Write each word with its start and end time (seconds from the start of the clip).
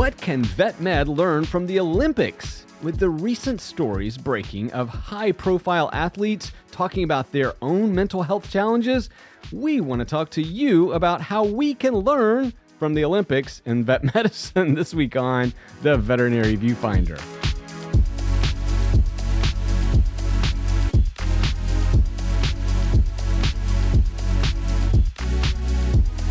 What 0.00 0.16
can 0.16 0.42
vet 0.42 0.80
med 0.80 1.08
learn 1.08 1.44
from 1.44 1.66
the 1.66 1.78
Olympics? 1.78 2.64
With 2.82 2.98
the 2.98 3.10
recent 3.10 3.60
stories 3.60 4.16
breaking 4.16 4.72
of 4.72 4.88
high 4.88 5.30
profile 5.30 5.90
athletes 5.92 6.52
talking 6.70 7.04
about 7.04 7.30
their 7.32 7.52
own 7.60 7.94
mental 7.94 8.22
health 8.22 8.50
challenges, 8.50 9.10
we 9.52 9.82
want 9.82 9.98
to 9.98 10.06
talk 10.06 10.30
to 10.30 10.42
you 10.42 10.90
about 10.94 11.20
how 11.20 11.44
we 11.44 11.74
can 11.74 11.94
learn 11.94 12.54
from 12.78 12.94
the 12.94 13.04
Olympics 13.04 13.60
in 13.66 13.84
vet 13.84 14.02
medicine 14.14 14.72
this 14.72 14.94
week 14.94 15.16
on 15.16 15.52
the 15.82 15.98
Veterinary 15.98 16.56
Viewfinder. 16.56 17.39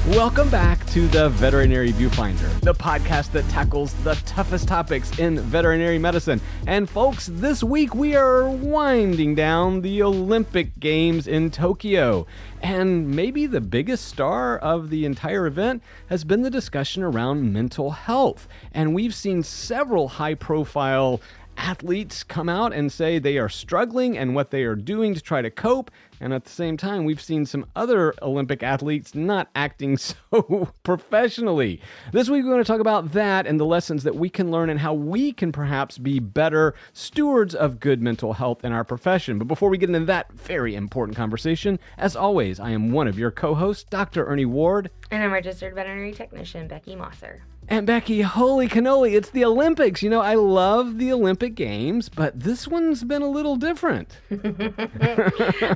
Welcome 0.10 0.50
back 0.50 0.84
to 0.88 1.08
the 1.08 1.30
Veterinary 1.30 1.92
Viewfinder, 1.92 2.60
the 2.62 2.74
podcast 2.74 3.32
that 3.34 3.48
tackles 3.48 3.94
the 4.04 4.16
toughest 4.26 4.68
topics 4.68 5.20
in 5.20 5.40
veterinary 5.40 6.00
medicine. 6.00 6.42
And 6.66 6.90
folks, 6.90 7.28
this 7.32 7.64
week 7.64 7.94
we 7.94 8.16
are 8.16 8.50
winding 8.50 9.36
down 9.36 9.82
the 9.82 10.02
Olympic 10.02 10.80
Games 10.80 11.28
in 11.28 11.52
Tokyo. 11.52 12.26
And 12.64 13.12
maybe 13.12 13.46
the 13.46 13.62
biggest 13.62 14.06
star 14.06 14.58
of 14.58 14.90
the 14.90 15.06
entire 15.06 15.46
event 15.46 15.84
has 16.08 16.24
been 16.24 16.42
the 16.42 16.50
discussion 16.50 17.04
around 17.04 17.54
mental 17.54 17.92
health. 17.92 18.48
And 18.74 18.96
we've 18.96 19.14
seen 19.14 19.44
several 19.44 20.08
high 20.08 20.34
profile 20.34 21.22
athletes 21.60 22.24
come 22.24 22.50
out 22.50 22.74
and 22.74 22.92
say 22.92 23.20
they 23.20 23.38
are 23.38 23.50
struggling 23.50 24.18
and 24.18 24.34
what 24.34 24.50
they 24.50 24.64
are 24.64 24.76
doing 24.76 25.14
to 25.14 25.22
try 25.22 25.42
to 25.42 25.52
cope. 25.52 25.92
And 26.22 26.34
at 26.34 26.46
the 26.46 26.50
same 26.50 26.78
time, 26.78 27.06
we've 27.06 27.22
seen 27.22 27.46
some 27.46 27.66
other 27.76 28.14
Olympic 28.22 28.64
athletes 28.64 29.14
not 29.14 29.50
acting 29.56 29.98
so 29.98 30.70
professionally. 30.84 31.82
This 32.12 32.30
week, 32.30 32.44
we're 32.44 32.52
going 32.52 32.64
to 32.64 32.68
talk 32.68 32.82
about 32.82 33.14
that 33.14 33.46
and 33.46 33.60
the 33.60 33.66
lessons 33.66 34.04
that 34.04 34.16
we 34.16 34.30
can 34.30 34.52
learn 34.52 34.70
and 34.70 34.80
how 34.80 34.94
we 34.94 35.32
can 35.32 35.52
perhaps 35.52 35.98
be 35.98 36.20
better 36.20 36.74
stewards 36.94 37.54
of 37.54 37.80
good 37.80 38.02
mental 38.02 38.34
health 38.34 38.64
in 38.64 38.72
our 38.72 38.84
profession. 38.84 39.38
But 39.38 39.48
before 39.48 39.70
we 39.70 39.78
get 39.78 39.90
into 39.90 40.06
that 40.06 40.32
very 40.34 40.76
important 40.76 41.18
conversation, 41.18 41.80
as 41.98 42.16
always, 42.16 42.60
I 42.60 42.72
am 42.72 42.92
one 42.92 43.08
of 43.08 43.20
your 43.20 43.32
co 43.32 43.54
hosts, 43.54 43.84
Dr. 43.84 44.26
Ernie 44.26 44.46
Ward. 44.46 44.90
And 45.12 45.24
I'm 45.24 45.32
registered 45.32 45.76
veterinary 45.76 46.14
technician 46.14 46.68
Becky 46.68 46.96
Mosser. 46.96 47.40
And 47.72 47.86
Becky, 47.86 48.22
holy 48.22 48.68
cannoli, 48.68 49.14
it's 49.14 49.30
the 49.30 49.46
Olympics. 49.46 50.02
You 50.02 50.10
know, 50.10 50.22
I 50.22 50.34
love 50.34 50.98
the 50.98 51.14
Olympic 51.14 51.54
Games, 51.54 52.10
but 52.10 52.40
this 52.40 52.68
one's 52.68 53.04
been 53.04 53.22
a 53.22 53.30
little 53.30 53.58
different. 53.58 54.18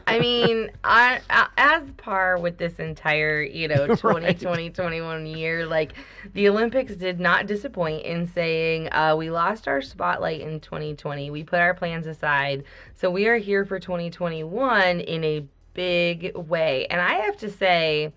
I 0.08 0.18
mean, 0.20 0.72
I, 0.84 1.22
I, 1.30 1.48
as 1.56 1.84
par 1.98 2.40
with 2.40 2.58
this 2.58 2.74
entire, 2.80 3.44
you 3.44 3.68
know, 3.68 3.86
2020 3.86 4.64
right. 4.70 4.74
21 4.74 5.28
year, 5.28 5.68
like 5.68 5.94
the 6.34 6.50
Olympics 6.50 6.96
did 6.96 7.20
not 7.20 7.46
disappoint 7.46 8.04
in 8.04 8.26
saying 8.26 8.92
uh, 8.92 9.16
we 9.16 9.30
lost 9.30 9.68
our 9.68 9.84
spotlight 9.84 10.42
in 10.42 10.60
2020. 10.62 11.30
We 11.30 11.44
put 11.44 11.60
our 11.60 11.76
plans 11.76 12.08
aside. 12.08 12.64
So 12.96 13.12
we 13.12 13.28
are 13.28 13.38
here 13.38 13.66
for 13.66 13.80
2021 13.80 15.00
in 15.00 15.24
a 15.24 15.46
big 15.76 16.36
way. 16.36 16.88
And 16.88 17.00
I 17.00 17.20
have 17.20 17.38
to 17.38 17.52
say, 17.52 18.14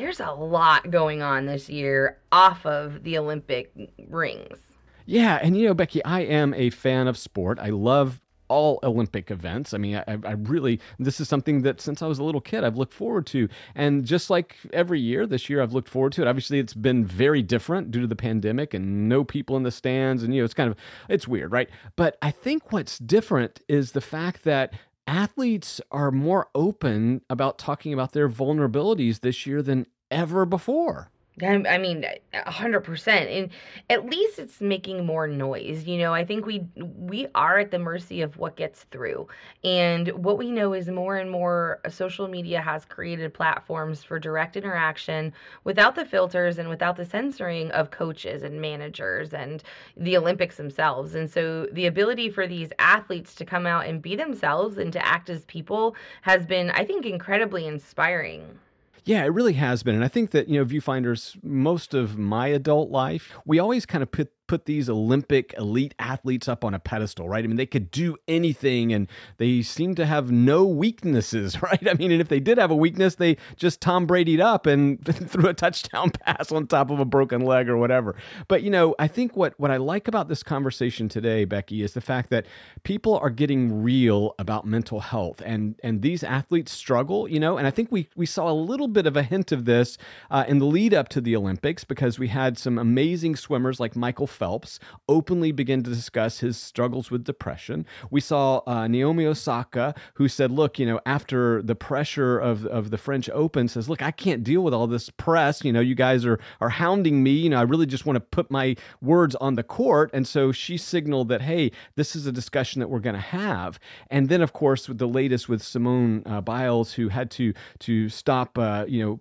there's 0.00 0.20
a 0.20 0.32
lot 0.32 0.90
going 0.90 1.20
on 1.20 1.44
this 1.44 1.68
year 1.68 2.16
off 2.32 2.64
of 2.64 3.04
the 3.04 3.18
Olympic 3.18 3.70
rings. 4.08 4.58
Yeah, 5.04 5.38
and 5.42 5.56
you 5.56 5.66
know, 5.66 5.74
Becky, 5.74 6.02
I 6.04 6.20
am 6.20 6.54
a 6.54 6.70
fan 6.70 7.06
of 7.06 7.18
sport. 7.18 7.58
I 7.58 7.68
love 7.68 8.20
all 8.48 8.80
Olympic 8.82 9.30
events. 9.30 9.74
I 9.74 9.78
mean, 9.78 9.96
I, 9.96 10.18
I, 10.24 10.32
really, 10.32 10.80
this 10.98 11.20
is 11.20 11.28
something 11.28 11.62
that 11.62 11.80
since 11.80 12.02
I 12.02 12.06
was 12.06 12.18
a 12.18 12.24
little 12.24 12.40
kid, 12.40 12.64
I've 12.64 12.76
looked 12.76 12.94
forward 12.94 13.26
to. 13.28 13.48
And 13.76 14.04
just 14.04 14.28
like 14.28 14.56
every 14.72 14.98
year, 14.98 15.24
this 15.24 15.48
year 15.48 15.62
I've 15.62 15.72
looked 15.72 15.88
forward 15.88 16.12
to 16.14 16.22
it. 16.22 16.28
Obviously, 16.28 16.58
it's 16.58 16.74
been 16.74 17.04
very 17.04 17.42
different 17.42 17.92
due 17.92 18.00
to 18.00 18.08
the 18.08 18.16
pandemic 18.16 18.74
and 18.74 19.08
no 19.08 19.22
people 19.22 19.56
in 19.56 19.62
the 19.62 19.70
stands. 19.70 20.24
And, 20.24 20.34
you 20.34 20.40
know, 20.40 20.44
it's 20.44 20.54
kind 20.54 20.68
of, 20.68 20.76
it's 21.08 21.28
weird, 21.28 21.52
right? 21.52 21.70
But 21.94 22.18
I 22.22 22.32
think 22.32 22.72
what's 22.72 22.98
different 22.98 23.60
is 23.68 23.92
the 23.92 24.00
fact 24.00 24.42
that 24.44 24.74
athletes 25.10 25.80
are 25.90 26.12
more 26.12 26.48
open 26.54 27.20
about 27.28 27.58
talking 27.58 27.92
about 27.92 28.12
their 28.12 28.28
vulnerabilities 28.28 29.20
this 29.20 29.44
year 29.44 29.60
than 29.60 29.86
ever 30.10 30.46
before. 30.46 31.10
I 31.42 31.78
mean, 31.78 32.04
hundred 32.34 32.80
percent, 32.80 33.30
and 33.30 33.50
at 33.88 34.06
least 34.06 34.38
it's 34.38 34.60
making 34.60 35.06
more 35.06 35.26
noise. 35.26 35.84
You 35.86 35.98
know, 35.98 36.12
I 36.12 36.24
think 36.24 36.46
we 36.46 36.66
we 36.76 37.26
are 37.34 37.58
at 37.58 37.70
the 37.70 37.78
mercy 37.78 38.22
of 38.22 38.36
what 38.36 38.56
gets 38.56 38.84
through, 38.84 39.28
and 39.64 40.08
what 40.08 40.38
we 40.38 40.50
know 40.50 40.72
is 40.72 40.88
more 40.88 41.16
and 41.16 41.30
more 41.30 41.80
social 41.88 42.28
media 42.28 42.60
has 42.60 42.84
created 42.84 43.32
platforms 43.34 44.02
for 44.02 44.18
direct 44.18 44.56
interaction 44.56 45.32
without 45.64 45.94
the 45.94 46.04
filters 46.04 46.58
and 46.58 46.68
without 46.68 46.96
the 46.96 47.04
censoring 47.04 47.70
of 47.72 47.90
coaches 47.90 48.42
and 48.42 48.60
managers 48.60 49.32
and 49.32 49.62
the 49.96 50.16
Olympics 50.16 50.56
themselves. 50.56 51.14
And 51.14 51.30
so, 51.30 51.66
the 51.72 51.86
ability 51.86 52.30
for 52.30 52.46
these 52.46 52.70
athletes 52.78 53.34
to 53.36 53.44
come 53.44 53.66
out 53.66 53.86
and 53.86 54.02
be 54.02 54.16
themselves 54.16 54.78
and 54.78 54.92
to 54.92 55.06
act 55.06 55.30
as 55.30 55.44
people 55.46 55.96
has 56.22 56.46
been, 56.46 56.70
I 56.70 56.84
think, 56.84 57.06
incredibly 57.06 57.66
inspiring. 57.66 58.58
Yeah, 59.04 59.24
it 59.24 59.28
really 59.28 59.54
has 59.54 59.82
been. 59.82 59.94
And 59.94 60.04
I 60.04 60.08
think 60.08 60.30
that, 60.30 60.48
you 60.48 60.58
know, 60.58 60.64
viewfinders, 60.64 61.42
most 61.42 61.94
of 61.94 62.18
my 62.18 62.48
adult 62.48 62.90
life, 62.90 63.32
we 63.44 63.58
always 63.58 63.86
kind 63.86 64.02
of 64.02 64.10
put 64.10 64.30
put 64.50 64.64
these 64.64 64.90
Olympic 64.90 65.54
elite 65.56 65.94
athletes 66.00 66.48
up 66.48 66.64
on 66.64 66.74
a 66.74 66.80
pedestal, 66.80 67.28
right? 67.28 67.44
I 67.44 67.46
mean, 67.46 67.56
they 67.56 67.66
could 67.66 67.92
do 67.92 68.16
anything 68.26 68.92
and 68.92 69.06
they 69.36 69.62
seem 69.62 69.94
to 69.94 70.04
have 70.04 70.32
no 70.32 70.64
weaknesses, 70.64 71.62
right? 71.62 71.88
I 71.88 71.94
mean, 71.94 72.10
and 72.10 72.20
if 72.20 72.26
they 72.26 72.40
did 72.40 72.58
have 72.58 72.72
a 72.72 72.74
weakness, 72.74 73.14
they 73.14 73.36
just 73.54 73.80
Tom 73.80 74.06
Brady'd 74.06 74.40
up 74.40 74.66
and 74.66 75.04
threw 75.30 75.48
a 75.48 75.54
touchdown 75.54 76.10
pass 76.26 76.50
on 76.50 76.66
top 76.66 76.90
of 76.90 76.98
a 76.98 77.04
broken 77.04 77.42
leg 77.42 77.68
or 77.68 77.76
whatever. 77.76 78.16
But, 78.48 78.64
you 78.64 78.70
know, 78.70 78.96
I 78.98 79.06
think 79.06 79.36
what, 79.36 79.54
what 79.60 79.70
I 79.70 79.76
like 79.76 80.08
about 80.08 80.26
this 80.26 80.42
conversation 80.42 81.08
today, 81.08 81.44
Becky, 81.44 81.84
is 81.84 81.94
the 81.94 82.00
fact 82.00 82.30
that 82.30 82.44
people 82.82 83.18
are 83.18 83.30
getting 83.30 83.84
real 83.84 84.34
about 84.40 84.66
mental 84.66 84.98
health 84.98 85.40
and, 85.46 85.76
and 85.84 86.02
these 86.02 86.24
athletes 86.24 86.72
struggle, 86.72 87.28
you 87.28 87.38
know, 87.38 87.56
and 87.56 87.68
I 87.68 87.70
think 87.70 87.92
we, 87.92 88.08
we 88.16 88.26
saw 88.26 88.50
a 88.50 88.52
little 88.52 88.88
bit 88.88 89.06
of 89.06 89.16
a 89.16 89.22
hint 89.22 89.52
of 89.52 89.64
this 89.64 89.96
uh, 90.28 90.44
in 90.48 90.58
the 90.58 90.66
lead 90.66 90.92
up 90.92 91.08
to 91.10 91.20
the 91.20 91.36
Olympics 91.36 91.84
because 91.84 92.18
we 92.18 92.26
had 92.26 92.58
some 92.58 92.80
amazing 92.80 93.36
swimmers 93.36 93.78
like 93.78 93.94
Michael 93.94 94.26
Phelps 94.40 94.78
openly 95.06 95.52
begin 95.52 95.82
to 95.82 95.90
discuss 95.90 96.38
his 96.38 96.56
struggles 96.56 97.10
with 97.10 97.24
depression. 97.24 97.84
We 98.10 98.22
saw 98.22 98.62
uh, 98.66 98.88
Naomi 98.88 99.26
Osaka, 99.26 99.94
who 100.14 100.28
said, 100.28 100.50
Look, 100.50 100.78
you 100.78 100.86
know, 100.86 100.98
after 101.04 101.60
the 101.60 101.74
pressure 101.74 102.38
of, 102.38 102.64
of 102.64 102.90
the 102.90 102.96
French 102.96 103.28
Open, 103.34 103.68
says, 103.68 103.90
Look, 103.90 104.00
I 104.00 104.12
can't 104.12 104.42
deal 104.42 104.62
with 104.62 104.72
all 104.72 104.86
this 104.86 105.10
press. 105.10 105.62
You 105.62 105.74
know, 105.74 105.80
you 105.80 105.94
guys 105.94 106.24
are, 106.24 106.40
are 106.62 106.70
hounding 106.70 107.22
me. 107.22 107.32
You 107.32 107.50
know, 107.50 107.58
I 107.58 107.64
really 107.64 107.84
just 107.84 108.06
want 108.06 108.16
to 108.16 108.20
put 108.20 108.50
my 108.50 108.76
words 109.02 109.34
on 109.42 109.56
the 109.56 109.62
court. 109.62 110.08
And 110.14 110.26
so 110.26 110.52
she 110.52 110.78
signaled 110.78 111.28
that, 111.28 111.42
hey, 111.42 111.70
this 111.96 112.16
is 112.16 112.24
a 112.26 112.32
discussion 112.32 112.80
that 112.80 112.88
we're 112.88 113.00
going 113.00 113.16
to 113.16 113.20
have. 113.20 113.78
And 114.08 114.30
then, 114.30 114.40
of 114.40 114.54
course, 114.54 114.88
with 114.88 114.96
the 114.96 115.06
latest 115.06 115.50
with 115.50 115.62
Simone 115.62 116.22
uh, 116.24 116.40
Biles, 116.40 116.94
who 116.94 117.10
had 117.10 117.30
to 117.32 117.52
to 117.80 118.08
stop, 118.08 118.56
uh, 118.56 118.86
you 118.88 119.04
know, 119.04 119.20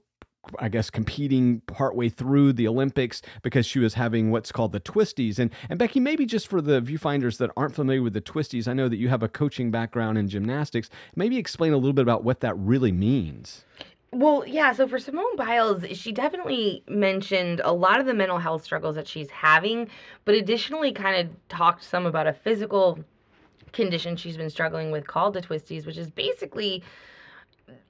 I 0.58 0.70
guess 0.70 0.90
competing 0.90 1.62
partway 1.62 2.10
through 2.10 2.54
the 2.54 2.68
Olympics 2.68 3.22
because 3.42 3.66
she 3.66 3.80
was 3.80 3.94
having 3.94 4.32
what's 4.32 4.52
called 4.52 4.72
the 4.72 4.80
twisties. 4.80 5.40
And 5.40 5.52
and 5.70 5.78
Becky, 5.78 6.00
maybe 6.00 6.26
just 6.26 6.48
for 6.48 6.62
the 6.62 6.82
viewfinders 6.82 7.38
that 7.38 7.52
aren't 7.56 7.76
familiar 7.76 8.02
with 8.02 8.14
the 8.14 8.22
twisties, 8.22 8.68
I 8.68 8.74
know 8.74 8.90
that 8.90 8.98
you 8.98 9.10
have 9.10 9.24
a 9.24 9.30
coaching 9.30 9.72
background 9.72 10.18
in 10.18 10.28
gymnastics. 10.28 10.90
Maybe 11.16 11.38
explain 11.38 11.74
a 11.74 11.78
little 11.78 11.94
bit 11.94 12.04
about 12.04 12.24
what 12.24 12.40
that 12.42 12.58
really 12.58 12.92
means. 12.92 13.66
Well, 14.12 14.44
yeah. 14.48 14.74
So 14.74 14.88
for 14.88 14.98
Simone 14.98 15.36
Biles, 15.36 15.86
she 15.96 16.12
definitely 16.12 16.84
mentioned 16.88 17.62
a 17.64 17.72
lot 17.72 18.00
of 18.00 18.08
the 18.08 18.14
mental 18.14 18.40
health 18.40 18.64
struggles 18.64 18.96
that 18.96 19.08
she's 19.08 19.30
having, 19.30 19.88
but 20.26 20.34
additionally, 20.34 20.92
kind 20.92 21.28
of 21.28 21.36
talked 21.48 21.84
some 21.84 22.06
about 22.06 22.26
a 22.26 22.34
physical 22.34 23.00
condition 23.72 24.16
she's 24.16 24.36
been 24.36 24.50
struggling 24.50 24.90
with 24.90 25.06
called 25.06 25.36
the 25.36 25.42
twisties, 25.42 25.86
which 25.86 25.98
is 25.98 26.10
basically 26.10 26.84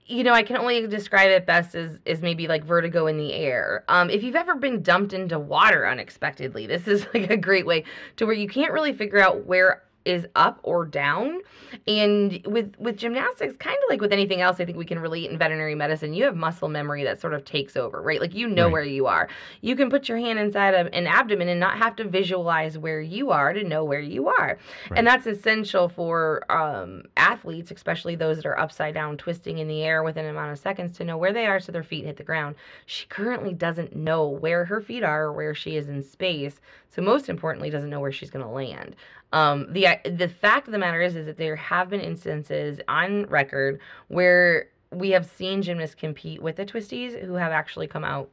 you 0.10 0.24
know, 0.24 0.34
I 0.34 0.42
can 0.42 0.58
only 0.58 0.88
describe 0.88 1.30
it 1.30 1.46
best 1.46 1.76
as 1.76 2.00
is 2.04 2.22
maybe 2.22 2.48
like 2.48 2.64
vertigo 2.64 3.06
in 3.06 3.18
the 3.18 3.32
air. 3.34 3.84
Um, 3.88 4.10
if 4.10 4.24
you've 4.24 4.36
ever 4.36 4.56
been 4.56 4.82
dumped 4.82 5.14
into 5.14 5.38
water 5.38 5.88
unexpectedly, 5.88 6.66
this 6.66 6.88
is 6.88 7.06
like 7.14 7.30
a 7.30 7.38
great 7.38 7.66
way 7.66 7.84
to 8.18 8.26
where 8.26 8.36
you 8.36 8.48
can't 8.48 8.74
really 8.74 8.94
figure 8.94 9.20
out 9.20 9.46
where 9.46 9.84
is 10.10 10.26
up 10.36 10.60
or 10.64 10.86
down. 10.86 11.40
And 11.88 12.42
with 12.46 12.76
with 12.80 12.98
gymnastics, 12.98 13.56
kind 13.58 13.78
of 13.78 13.84
like 13.90 14.02
with 14.02 14.12
anything 14.12 14.42
else, 14.42 14.60
I 14.60 14.66
think 14.66 14.78
we 14.78 14.86
can 14.86 15.00
relate 15.00 15.30
in 15.30 15.38
veterinary 15.38 15.76
medicine. 15.76 16.14
You 16.14 16.26
have 16.26 16.36
muscle 16.36 16.68
memory 16.68 17.04
that 17.04 17.22
sort 17.22 17.34
of 17.34 17.46
takes 17.46 17.78
over, 17.78 18.02
right? 18.02 18.20
Like 18.20 18.34
you 18.34 18.48
know 18.48 18.66
right. 18.66 18.74
where 18.74 18.84
you 18.84 19.08
are. 19.08 19.30
You 19.62 19.76
can 19.76 19.90
put 19.90 20.10
your 20.10 20.18
hand 20.18 20.40
inside 20.40 20.74
of 20.74 20.88
an 20.94 21.08
abdomen 21.08 21.48
and 21.48 21.60
not 21.60 21.78
have 21.78 21.96
to 21.98 22.04
visualize 22.04 22.78
where 22.78 23.02
you 23.02 23.32
are 23.32 23.54
to 23.54 23.64
know 23.64 23.84
where 23.84 24.00
you 24.00 24.28
are. 24.28 24.58
Right. 24.90 24.98
And 24.98 25.08
that's 25.08 25.28
essential 25.28 25.90
for 25.90 26.44
um, 26.52 27.04
athletes, 27.16 27.72
especially 27.72 28.16
those 28.16 28.38
that 28.38 28.46
are 28.46 28.60
upside 28.60 28.96
down, 28.96 29.18
twisting 29.18 29.60
in 29.60 29.68
the 29.68 29.84
air 29.84 30.04
within 30.04 30.26
an 30.26 30.32
amount 30.32 30.52
of 30.52 30.60
seconds 30.60 30.98
to 30.98 31.04
know 31.04 31.18
where 31.18 31.34
they 31.34 31.46
are 31.46 31.60
so 31.60 31.72
their 31.72 31.84
feet 31.84 32.06
hit 32.06 32.18
the 32.18 32.24
ground. 32.24 32.56
She 32.86 33.06
currently 33.08 33.54
doesn't 33.54 33.96
know 33.96 34.28
where 34.28 34.66
her 34.66 34.82
feet 34.82 35.04
are 35.04 35.26
or 35.26 35.34
where 35.34 35.54
she 35.54 35.76
is 35.76 35.88
in 35.88 36.04
space. 36.04 36.60
So 36.90 37.02
most 37.02 37.30
importantly, 37.30 37.70
doesn't 37.70 37.90
know 37.90 38.00
where 38.00 38.12
she's 38.12 38.32
going 38.32 38.46
to 38.46 38.52
land. 38.52 38.96
Um, 39.32 39.68
the 39.72 39.88
the 40.06 40.28
fact 40.30 40.68
of 40.68 40.72
the 40.72 40.80
matter 40.80 41.02
is, 41.02 41.16
is 41.16 41.26
that 41.28 41.38
there 41.38 41.56
have 41.56 41.90
been 41.90 42.02
instances 42.02 42.80
on 42.88 43.26
record 43.28 43.80
where 44.08 44.70
we 44.92 45.12
have 45.12 45.26
seen 45.26 45.62
gymnasts 45.62 45.96
compete 45.96 46.42
with 46.42 46.56
the 46.56 46.66
twisties 46.66 47.24
who 47.24 47.34
have 47.36 47.52
actually 47.52 47.88
come 47.88 48.04
out 48.04 48.30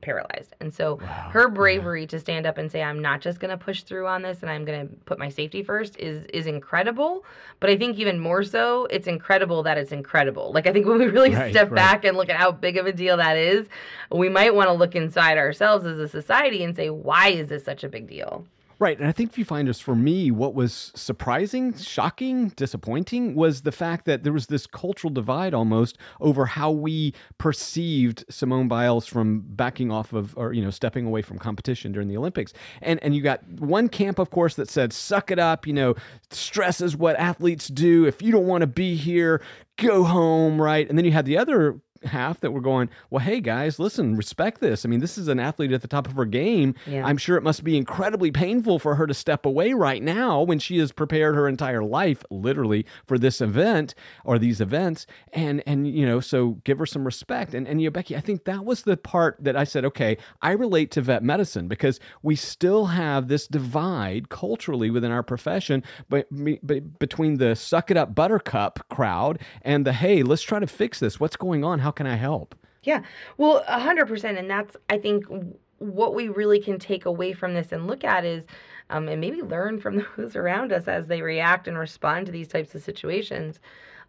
paralyzed. 0.00 0.54
And 0.60 0.74
so 0.74 1.00
Wow. 1.00 1.30
her 1.30 1.48
bravery 1.48 2.06
to 2.08 2.18
stand 2.20 2.46
up 2.46 2.58
and 2.58 2.70
say 2.70 2.82
I'm 2.82 3.00
not 3.00 3.20
just 3.20 3.40
going 3.40 3.50
to 3.50 3.56
push 3.56 3.84
through 3.84 4.06
on 4.06 4.22
this 4.22 4.42
and 4.42 4.50
I'm 4.50 4.64
going 4.64 4.88
to 4.88 4.94
put 5.06 5.18
my 5.18 5.28
safety 5.30 5.62
first 5.62 5.96
is 5.98 6.24
is 6.26 6.46
incredible. 6.46 7.24
But 7.60 7.70
I 7.70 7.78
think 7.78 7.98
even 7.98 8.18
more 8.18 8.42
so, 8.42 8.86
it's 8.90 9.06
incredible 9.06 9.62
that 9.62 9.78
it's 9.78 9.92
incredible. 9.92 10.52
Like 10.52 10.66
I 10.66 10.72
think 10.72 10.86
when 10.86 10.98
we 10.98 11.06
really 11.06 11.34
Right, 11.34 11.50
step 11.50 11.70
right. 11.70 11.74
back 11.74 12.04
and 12.04 12.16
look 12.16 12.28
at 12.28 12.36
how 12.36 12.52
big 12.52 12.76
of 12.76 12.86
a 12.86 12.92
deal 12.92 13.16
that 13.16 13.36
is, 13.36 13.66
we 14.10 14.28
might 14.28 14.54
want 14.54 14.68
to 14.68 14.72
look 14.74 14.94
inside 14.94 15.38
ourselves 15.38 15.86
as 15.86 15.98
a 15.98 16.08
society 16.08 16.62
and 16.64 16.76
say 16.76 16.90
why 16.90 17.28
is 17.30 17.48
this 17.48 17.64
such 17.64 17.82
a 17.84 17.88
big 17.88 18.06
deal? 18.06 18.46
Right. 18.84 18.98
And 18.98 19.08
I 19.08 19.12
think 19.12 19.32
viewfinders, 19.32 19.80
for 19.80 19.96
me, 19.96 20.30
what 20.30 20.54
was 20.54 20.92
surprising, 20.94 21.74
shocking, 21.74 22.48
disappointing 22.50 23.34
was 23.34 23.62
the 23.62 23.72
fact 23.72 24.04
that 24.04 24.24
there 24.24 24.32
was 24.34 24.48
this 24.48 24.66
cultural 24.66 25.10
divide 25.10 25.54
almost 25.54 25.96
over 26.20 26.44
how 26.44 26.70
we 26.70 27.14
perceived 27.38 28.26
Simone 28.28 28.68
Biles 28.68 29.06
from 29.06 29.40
backing 29.40 29.90
off 29.90 30.12
of 30.12 30.36
or, 30.36 30.52
you 30.52 30.62
know, 30.62 30.68
stepping 30.68 31.06
away 31.06 31.22
from 31.22 31.38
competition 31.38 31.92
during 31.92 32.08
the 32.08 32.16
Olympics. 32.18 32.52
And 32.82 33.02
and 33.02 33.16
you 33.16 33.22
got 33.22 33.42
one 33.58 33.88
camp, 33.88 34.18
of 34.18 34.28
course, 34.28 34.54
that 34.56 34.68
said, 34.68 34.92
suck 34.92 35.30
it 35.30 35.38
up, 35.38 35.66
you 35.66 35.72
know, 35.72 35.94
stress 36.30 36.82
is 36.82 36.94
what 36.94 37.16
athletes 37.16 37.68
do. 37.68 38.04
If 38.04 38.20
you 38.20 38.32
don't 38.32 38.46
want 38.46 38.60
to 38.60 38.66
be 38.66 38.96
here, 38.96 39.40
go 39.78 40.04
home, 40.04 40.60
right? 40.60 40.86
And 40.86 40.98
then 40.98 41.06
you 41.06 41.12
had 41.12 41.24
the 41.24 41.38
other 41.38 41.80
half 42.06 42.40
that 42.40 42.52
were 42.52 42.60
going, 42.60 42.90
well, 43.10 43.24
hey 43.24 43.40
guys, 43.40 43.78
listen, 43.78 44.16
respect 44.16 44.60
this. 44.60 44.84
I 44.84 44.88
mean, 44.88 45.00
this 45.00 45.18
is 45.18 45.28
an 45.28 45.40
athlete 45.40 45.72
at 45.72 45.82
the 45.82 45.88
top 45.88 46.06
of 46.06 46.14
her 46.14 46.24
game. 46.24 46.74
Yeah. 46.86 47.06
I'm 47.06 47.16
sure 47.16 47.36
it 47.36 47.42
must 47.42 47.64
be 47.64 47.76
incredibly 47.76 48.30
painful 48.30 48.78
for 48.78 48.94
her 48.94 49.06
to 49.06 49.14
step 49.14 49.46
away 49.46 49.72
right 49.72 50.02
now 50.02 50.42
when 50.42 50.58
she 50.58 50.78
has 50.78 50.92
prepared 50.92 51.34
her 51.34 51.48
entire 51.48 51.82
life, 51.82 52.24
literally, 52.30 52.86
for 53.06 53.18
this 53.18 53.40
event 53.40 53.94
or 54.24 54.38
these 54.38 54.60
events. 54.60 55.06
And 55.32 55.62
and 55.66 55.88
you 55.88 56.06
know, 56.06 56.20
so 56.20 56.60
give 56.64 56.78
her 56.78 56.86
some 56.86 57.04
respect. 57.04 57.54
And 57.54 57.66
and 57.66 57.80
you 57.80 57.88
know, 57.88 57.92
Becky, 57.92 58.16
I 58.16 58.20
think 58.20 58.44
that 58.44 58.64
was 58.64 58.82
the 58.82 58.96
part 58.96 59.36
that 59.40 59.56
I 59.56 59.64
said, 59.64 59.84
okay, 59.84 60.16
I 60.42 60.52
relate 60.52 60.90
to 60.92 61.00
vet 61.00 61.22
medicine 61.22 61.68
because 61.68 62.00
we 62.22 62.36
still 62.36 62.86
have 62.86 63.28
this 63.28 63.46
divide 63.46 64.28
culturally 64.28 64.90
within 64.90 65.10
our 65.10 65.22
profession, 65.22 65.82
but, 66.08 66.26
but 66.62 66.98
between 66.98 67.38
the 67.38 67.54
suck 67.54 67.90
it 67.90 67.96
up 67.96 68.14
buttercup 68.14 68.86
crowd 68.88 69.40
and 69.62 69.86
the 69.86 69.92
hey, 69.92 70.22
let's 70.22 70.42
try 70.42 70.58
to 70.58 70.66
fix 70.66 71.00
this. 71.00 71.20
What's 71.20 71.36
going 71.36 71.64
on? 71.64 71.78
How 71.80 71.90
can 71.94 72.06
I 72.06 72.16
help? 72.16 72.54
Yeah. 72.82 73.02
Well, 73.36 73.64
a 73.66 73.80
hundred 73.80 74.06
percent, 74.06 74.38
and 74.38 74.48
that's 74.48 74.76
I 74.90 74.98
think 74.98 75.24
what 75.78 76.14
we 76.14 76.28
really 76.28 76.60
can 76.60 76.78
take 76.78 77.04
away 77.06 77.32
from 77.32 77.54
this 77.54 77.72
and 77.72 77.86
look 77.86 78.04
at 78.04 78.24
is, 78.24 78.44
um, 78.90 79.08
and 79.08 79.20
maybe 79.20 79.42
learn 79.42 79.80
from 79.80 80.04
those 80.16 80.36
around 80.36 80.72
us 80.72 80.88
as 80.88 81.06
they 81.06 81.22
react 81.22 81.68
and 81.68 81.78
respond 81.78 82.26
to 82.26 82.32
these 82.32 82.48
types 82.48 82.74
of 82.74 82.82
situations. 82.82 83.58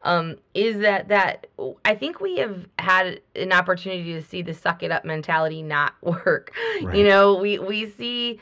Um, 0.02 0.36
is 0.54 0.80
that 0.80 1.08
that 1.08 1.48
I 1.84 1.96
think 1.96 2.20
we 2.20 2.38
have 2.38 2.68
had 2.78 3.22
an 3.36 3.52
opportunity 3.52 4.14
to 4.14 4.22
see 4.22 4.44
the 4.44 4.54
suck 4.54 4.84
it 4.84 4.92
up 4.92 5.04
mentality 5.04 5.64
not 5.64 5.94
work. 6.02 6.54
Right. 6.82 6.96
You 6.96 7.06
know, 7.06 7.36
we 7.36 7.58
we 7.60 7.90
see, 7.90 8.40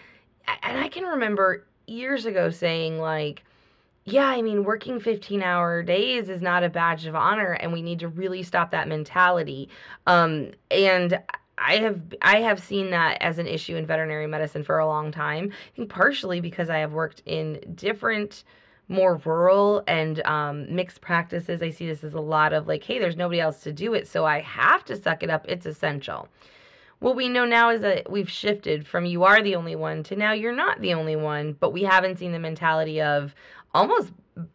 and 0.61 0.77
I 0.77 0.89
can 0.89 1.03
remember 1.03 1.65
years 1.87 2.25
ago 2.25 2.49
saying 2.49 2.99
like 2.99 3.43
yeah, 4.05 4.27
I 4.27 4.41
mean, 4.41 4.65
working 4.65 4.99
15 4.99 5.41
hour 5.41 5.81
days 5.81 6.27
is 6.27 6.41
not 6.41 6.63
a 6.63 6.69
badge 6.69 7.05
of 7.05 7.15
honor, 7.15 7.53
and 7.53 7.71
we 7.71 7.81
need 7.81 7.99
to 7.99 8.09
really 8.09 8.43
stop 8.43 8.71
that 8.71 8.87
mentality. 8.87 9.69
Um, 10.07 10.51
and 10.69 11.19
I 11.57 11.77
have 11.77 12.01
I 12.21 12.41
have 12.41 12.61
seen 12.61 12.89
that 12.89 13.21
as 13.21 13.39
an 13.39 13.47
issue 13.47 13.77
in 13.77 13.85
veterinary 13.85 14.27
medicine 14.27 14.63
for 14.63 14.79
a 14.79 14.85
long 14.85 15.11
time. 15.11 15.51
I 15.51 15.75
think 15.75 15.89
partially 15.89 16.41
because 16.41 16.69
I 16.69 16.79
have 16.79 16.91
worked 16.91 17.21
in 17.25 17.61
different, 17.75 18.43
more 18.89 19.21
rural 19.23 19.83
and 19.87 20.21
um, 20.25 20.73
mixed 20.73 20.99
practices. 20.99 21.61
I 21.61 21.69
see 21.69 21.87
this 21.87 22.03
as 22.03 22.13
a 22.13 22.19
lot 22.19 22.51
of 22.51 22.67
like, 22.67 22.83
hey, 22.83 22.99
there's 22.99 23.15
nobody 23.15 23.39
else 23.39 23.61
to 23.63 23.71
do 23.71 23.93
it, 23.93 24.07
so 24.07 24.25
I 24.25 24.41
have 24.41 24.83
to 24.85 24.97
suck 24.97 25.23
it 25.23 25.29
up. 25.29 25.45
It's 25.47 25.65
essential. 25.65 26.27
What 26.99 27.15
we 27.17 27.27
know 27.27 27.45
now 27.45 27.69
is 27.69 27.81
that 27.81 28.09
we've 28.09 28.29
shifted 28.29 28.87
from 28.87 29.05
you 29.05 29.23
are 29.23 29.41
the 29.41 29.55
only 29.55 29.75
one 29.75 30.03
to 30.03 30.15
now 30.15 30.31
you're 30.31 30.55
not 30.55 30.79
the 30.79 30.93
only 30.93 31.17
one, 31.17 31.53
but 31.59 31.71
we 31.71 31.83
haven't 31.83 32.17
seen 32.17 32.31
the 32.31 32.39
mentality 32.39 33.01
of 33.01 33.35
almost 33.73 34.11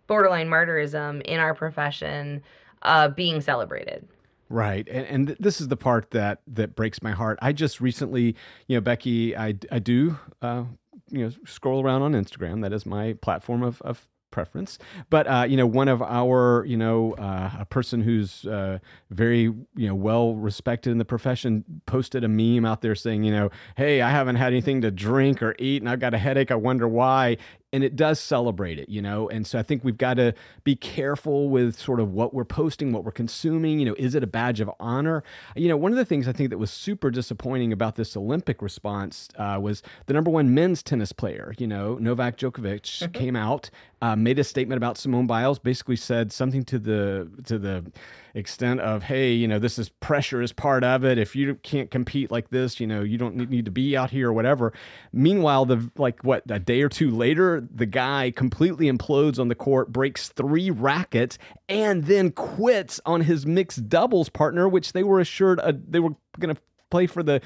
borderline 0.06 0.48
martyrism 0.48 1.22
in 1.22 1.40
our 1.40 1.54
profession 1.54 2.42
uh, 2.82 3.08
being 3.08 3.40
celebrated. 3.40 4.06
Right, 4.50 4.88
and, 4.90 5.06
and 5.06 5.26
th- 5.28 5.38
this 5.40 5.60
is 5.60 5.68
the 5.68 5.76
part 5.76 6.10
that 6.12 6.40
that 6.46 6.74
breaks 6.74 7.02
my 7.02 7.12
heart. 7.12 7.38
I 7.42 7.52
just 7.52 7.80
recently, 7.80 8.34
you 8.66 8.76
know, 8.76 8.80
Becky, 8.80 9.36
I 9.36 9.54
I 9.70 9.78
do, 9.78 10.18
uh, 10.40 10.64
you 11.10 11.24
know, 11.24 11.32
scroll 11.44 11.84
around 11.84 12.02
on 12.02 12.12
Instagram. 12.12 12.62
That 12.62 12.72
is 12.72 12.86
my 12.86 13.12
platform 13.20 13.62
of 13.62 13.82
of 13.82 14.08
preference. 14.30 14.78
But 15.10 15.26
uh, 15.26 15.46
you 15.48 15.56
know, 15.56 15.66
one 15.66 15.88
of 15.88 16.02
our, 16.02 16.64
you 16.64 16.76
know, 16.76 17.12
uh, 17.14 17.50
a 17.58 17.64
person 17.64 18.00
who's 18.00 18.46
uh, 18.46 18.78
very, 19.10 19.42
you 19.42 19.66
know, 19.76 19.94
well 19.94 20.34
respected 20.34 20.90
in 20.90 20.98
the 20.98 21.04
profession 21.04 21.64
posted 21.86 22.24
a 22.24 22.28
meme 22.28 22.64
out 22.64 22.80
there 22.80 22.94
saying, 22.94 23.24
you 23.24 23.32
know, 23.32 23.50
hey, 23.76 24.00
I 24.00 24.10
haven't 24.10 24.36
had 24.36 24.52
anything 24.52 24.80
to 24.82 24.90
drink 24.90 25.42
or 25.42 25.54
eat, 25.58 25.82
and 25.82 25.88
I've 25.88 26.00
got 26.00 26.14
a 26.14 26.18
headache. 26.18 26.50
I 26.50 26.56
wonder 26.56 26.88
why. 26.88 27.36
And 27.72 27.84
it 27.84 27.96
does 27.96 28.18
celebrate 28.18 28.78
it, 28.78 28.88
you 28.88 29.02
know. 29.02 29.28
And 29.28 29.46
so 29.46 29.58
I 29.58 29.62
think 29.62 29.84
we've 29.84 29.98
got 29.98 30.14
to 30.14 30.32
be 30.64 30.74
careful 30.74 31.50
with 31.50 31.78
sort 31.78 32.00
of 32.00 32.12
what 32.12 32.32
we're 32.32 32.46
posting, 32.46 32.92
what 32.92 33.04
we're 33.04 33.10
consuming. 33.10 33.78
You 33.78 33.86
know, 33.86 33.94
is 33.98 34.14
it 34.14 34.22
a 34.22 34.26
badge 34.26 34.60
of 34.60 34.70
honor? 34.80 35.22
You 35.54 35.68
know, 35.68 35.76
one 35.76 35.92
of 35.92 35.98
the 35.98 36.04
things 36.06 36.26
I 36.26 36.32
think 36.32 36.48
that 36.48 36.58
was 36.58 36.70
super 36.70 37.10
disappointing 37.10 37.72
about 37.72 37.96
this 37.96 38.16
Olympic 38.16 38.62
response 38.62 39.28
uh, 39.36 39.58
was 39.60 39.82
the 40.06 40.14
number 40.14 40.30
one 40.30 40.54
men's 40.54 40.82
tennis 40.82 41.12
player. 41.12 41.54
You 41.58 41.66
know, 41.66 41.96
Novak 41.96 42.38
Djokovic 42.38 43.12
came 43.12 43.36
out, 43.36 43.68
uh, 44.00 44.16
made 44.16 44.38
a 44.38 44.44
statement 44.44 44.78
about 44.78 44.96
Simone 44.96 45.26
Biles, 45.26 45.58
basically 45.58 45.96
said 45.96 46.32
something 46.32 46.64
to 46.64 46.78
the 46.78 47.28
to 47.44 47.58
the 47.58 47.92
extent 48.38 48.80
of, 48.80 49.02
hey, 49.02 49.32
you 49.32 49.46
know, 49.46 49.58
this 49.58 49.78
is 49.78 49.88
pressure 49.88 50.40
is 50.40 50.52
part 50.52 50.84
of 50.84 51.04
it. 51.04 51.18
If 51.18 51.36
you 51.36 51.56
can't 51.56 51.90
compete 51.90 52.30
like 52.30 52.50
this, 52.50 52.80
you 52.80 52.86
know, 52.86 53.02
you 53.02 53.18
don't 53.18 53.36
need, 53.36 53.64
to 53.64 53.70
be 53.70 53.96
out 53.96 54.10
here 54.10 54.30
or 54.30 54.32
whatever. 54.32 54.72
Meanwhile, 55.12 55.66
the 55.66 55.90
like 55.96 56.22
what 56.22 56.44
a 56.48 56.58
day 56.58 56.80
or 56.82 56.88
two 56.88 57.10
later, 57.10 57.66
the 57.74 57.86
guy 57.86 58.30
completely 58.30 58.90
implodes 58.90 59.38
on 59.38 59.48
the 59.48 59.54
court, 59.54 59.92
breaks 59.92 60.28
three 60.28 60.70
rackets, 60.70 61.38
and 61.68 62.04
then 62.04 62.30
quits 62.30 63.00
on 63.04 63.22
his 63.22 63.44
mixed 63.44 63.88
doubles 63.88 64.28
partner, 64.28 64.68
which 64.68 64.92
they 64.92 65.02
were 65.02 65.20
assured 65.20 65.60
uh, 65.60 65.72
they 65.88 66.00
were 66.00 66.14
going 66.38 66.54
to 66.54 66.60
play 66.90 67.06
for 67.06 67.22
the 67.22 67.40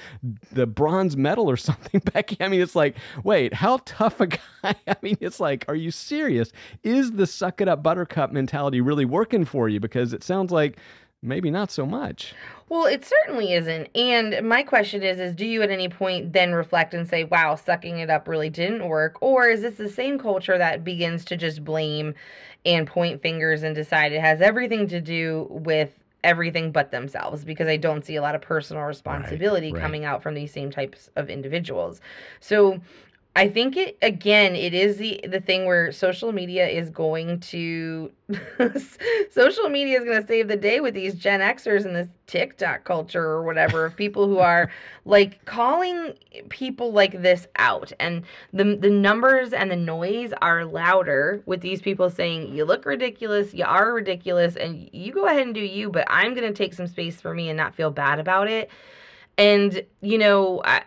the 0.53 0.67
bronze 0.67 1.17
medal 1.17 1.51
or 1.51 1.57
something 1.69 2.01
Becky 2.13 2.37
I 2.41 2.49
mean 2.49 2.61
it's 2.61 2.77
like 2.77 2.97
wait 3.25 3.55
how 3.55 3.81
tough 3.85 4.21
a 4.21 4.27
guy 4.29 4.41
I 4.63 4.97
mean 5.03 5.17
it's 5.21 5.41
like 5.41 5.65
are 5.69 5.75
you 5.75 5.91
serious 5.91 6.53
is 6.83 7.13
the 7.13 7.27
suck 7.27 7.61
it 7.61 7.69
up 7.69 7.83
buttercup 7.83 8.33
mentality 8.33 8.81
really 8.81 9.05
working 9.05 9.45
for 9.45 9.69
you 9.69 9.81
because 9.81 10.13
it 10.13 10.23
sounds 10.23 10.51
like 10.51 10.79
maybe 11.23 11.51
not 11.51 11.71
so 11.71 11.87
much 11.87 12.35
Well, 12.69 12.87
it 12.87 13.05
certainly 13.05 13.53
isn't. 13.53 13.95
And 13.95 14.49
my 14.49 14.63
question 14.63 15.03
is 15.03 15.21
is 15.21 15.35
do 15.35 15.45
you 15.45 15.61
at 15.63 15.71
any 15.71 15.91
point 15.91 16.33
then 16.33 16.55
reflect 16.55 16.95
and 16.95 17.07
say, 17.07 17.25
"Wow, 17.25 17.55
sucking 17.55 17.99
it 17.99 18.09
up 18.09 18.27
really 18.27 18.49
didn't 18.49 18.89
work?" 18.89 19.19
Or 19.21 19.47
is 19.47 19.61
this 19.61 19.75
the 19.75 19.91
same 19.91 20.19
culture 20.19 20.57
that 20.57 20.83
begins 20.83 21.27
to 21.27 21.37
just 21.37 21.65
blame 21.65 22.15
and 22.65 22.87
point 22.87 23.21
fingers 23.21 23.63
and 23.63 23.75
decide 23.75 24.13
it 24.13 24.23
has 24.23 24.41
everything 24.41 24.89
to 24.89 25.01
do 25.03 25.49
with 25.51 26.02
everything 26.25 26.71
but 26.73 26.91
themselves 26.91 27.45
because 27.45 27.69
I 27.69 27.77
don't 27.77 28.05
see 28.05 28.17
a 28.17 28.23
lot 28.23 28.35
of 28.35 28.41
personal 28.41 28.83
responsibility 28.85 29.73
right. 29.73 29.81
coming 29.81 30.05
out 30.05 30.23
from 30.23 30.35
these 30.35 30.53
same 30.53 30.71
types 30.71 31.11
of 31.17 31.29
individuals. 31.29 32.01
So 32.41 32.81
I 33.35 33.49
think 33.49 33.79
it 33.79 33.97
again 34.03 34.55
it 34.55 34.75
is 34.75 34.99
the 34.99 35.19
the 35.27 35.41
thing 35.41 35.65
where 35.65 35.91
social 35.91 36.33
media 36.33 36.69
is 36.69 36.91
going 36.91 37.41
to 37.41 38.13
social 39.31 39.71
media 39.71 39.99
is 39.99 40.05
going 40.05 40.21
to 40.21 40.27
save 40.27 40.49
the 40.49 40.57
day 40.57 40.81
with 40.81 40.93
these 40.93 41.15
Gen 41.15 41.41
Xers 41.41 41.87
and 41.87 41.97
this 41.97 42.09
TikTok 42.27 42.85
culture 42.85 43.25
or 43.25 43.43
whatever 43.43 43.87
of 43.87 43.97
people 43.97 44.27
who 44.27 44.39
are 44.39 44.71
like 45.07 45.43
calling 45.47 46.13
people 46.51 46.93
like 46.93 47.23
this 47.23 47.47
out 47.57 47.91
and 47.99 48.23
the 48.53 48.77
the 48.77 48.91
numbers 48.91 49.55
and 49.55 49.71
the 49.71 49.77
noise 49.77 50.35
are 50.43 50.67
louder 50.67 51.43
with 51.47 51.63
these 51.63 51.81
people 51.81 52.11
saying 52.11 52.55
you 52.55 52.67
look 52.67 52.85
ridiculous, 52.85 53.55
you 53.55 53.65
are 53.65 53.95
ridiculous 53.95 54.57
and 54.57 54.91
you 54.93 55.11
go 55.11 55.25
ahead 55.25 55.47
and 55.47 55.55
do 55.55 55.61
you 55.61 55.89
but 55.89 56.05
I'm 56.11 56.35
going 56.35 56.47
to 56.47 56.53
take 56.53 56.75
some 56.75 56.87
space 56.87 57.19
for 57.19 57.33
me 57.33 57.49
and 57.49 57.57
not 57.57 57.75
feel 57.75 57.91
bad 57.91 58.19
about 58.19 58.49
it. 58.49 58.69
And 59.39 59.83
you 60.03 60.19
know, 60.19 60.61
I 60.65 60.83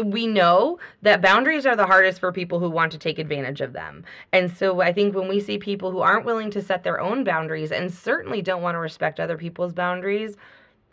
we 0.00 0.26
know 0.26 0.78
that 1.02 1.22
boundaries 1.22 1.66
are 1.66 1.76
the 1.76 1.86
hardest 1.86 2.20
for 2.20 2.32
people 2.32 2.60
who 2.60 2.70
want 2.70 2.92
to 2.92 2.98
take 2.98 3.18
advantage 3.18 3.60
of 3.60 3.72
them. 3.72 4.04
And 4.32 4.54
so 4.54 4.80
I 4.80 4.92
think 4.92 5.14
when 5.14 5.28
we 5.28 5.40
see 5.40 5.58
people 5.58 5.90
who 5.90 6.00
aren't 6.00 6.26
willing 6.26 6.50
to 6.52 6.62
set 6.62 6.84
their 6.84 7.00
own 7.00 7.24
boundaries 7.24 7.72
and 7.72 7.92
certainly 7.92 8.42
don't 8.42 8.62
want 8.62 8.74
to 8.74 8.80
respect 8.80 9.20
other 9.20 9.36
people's 9.36 9.72
boundaries, 9.72 10.36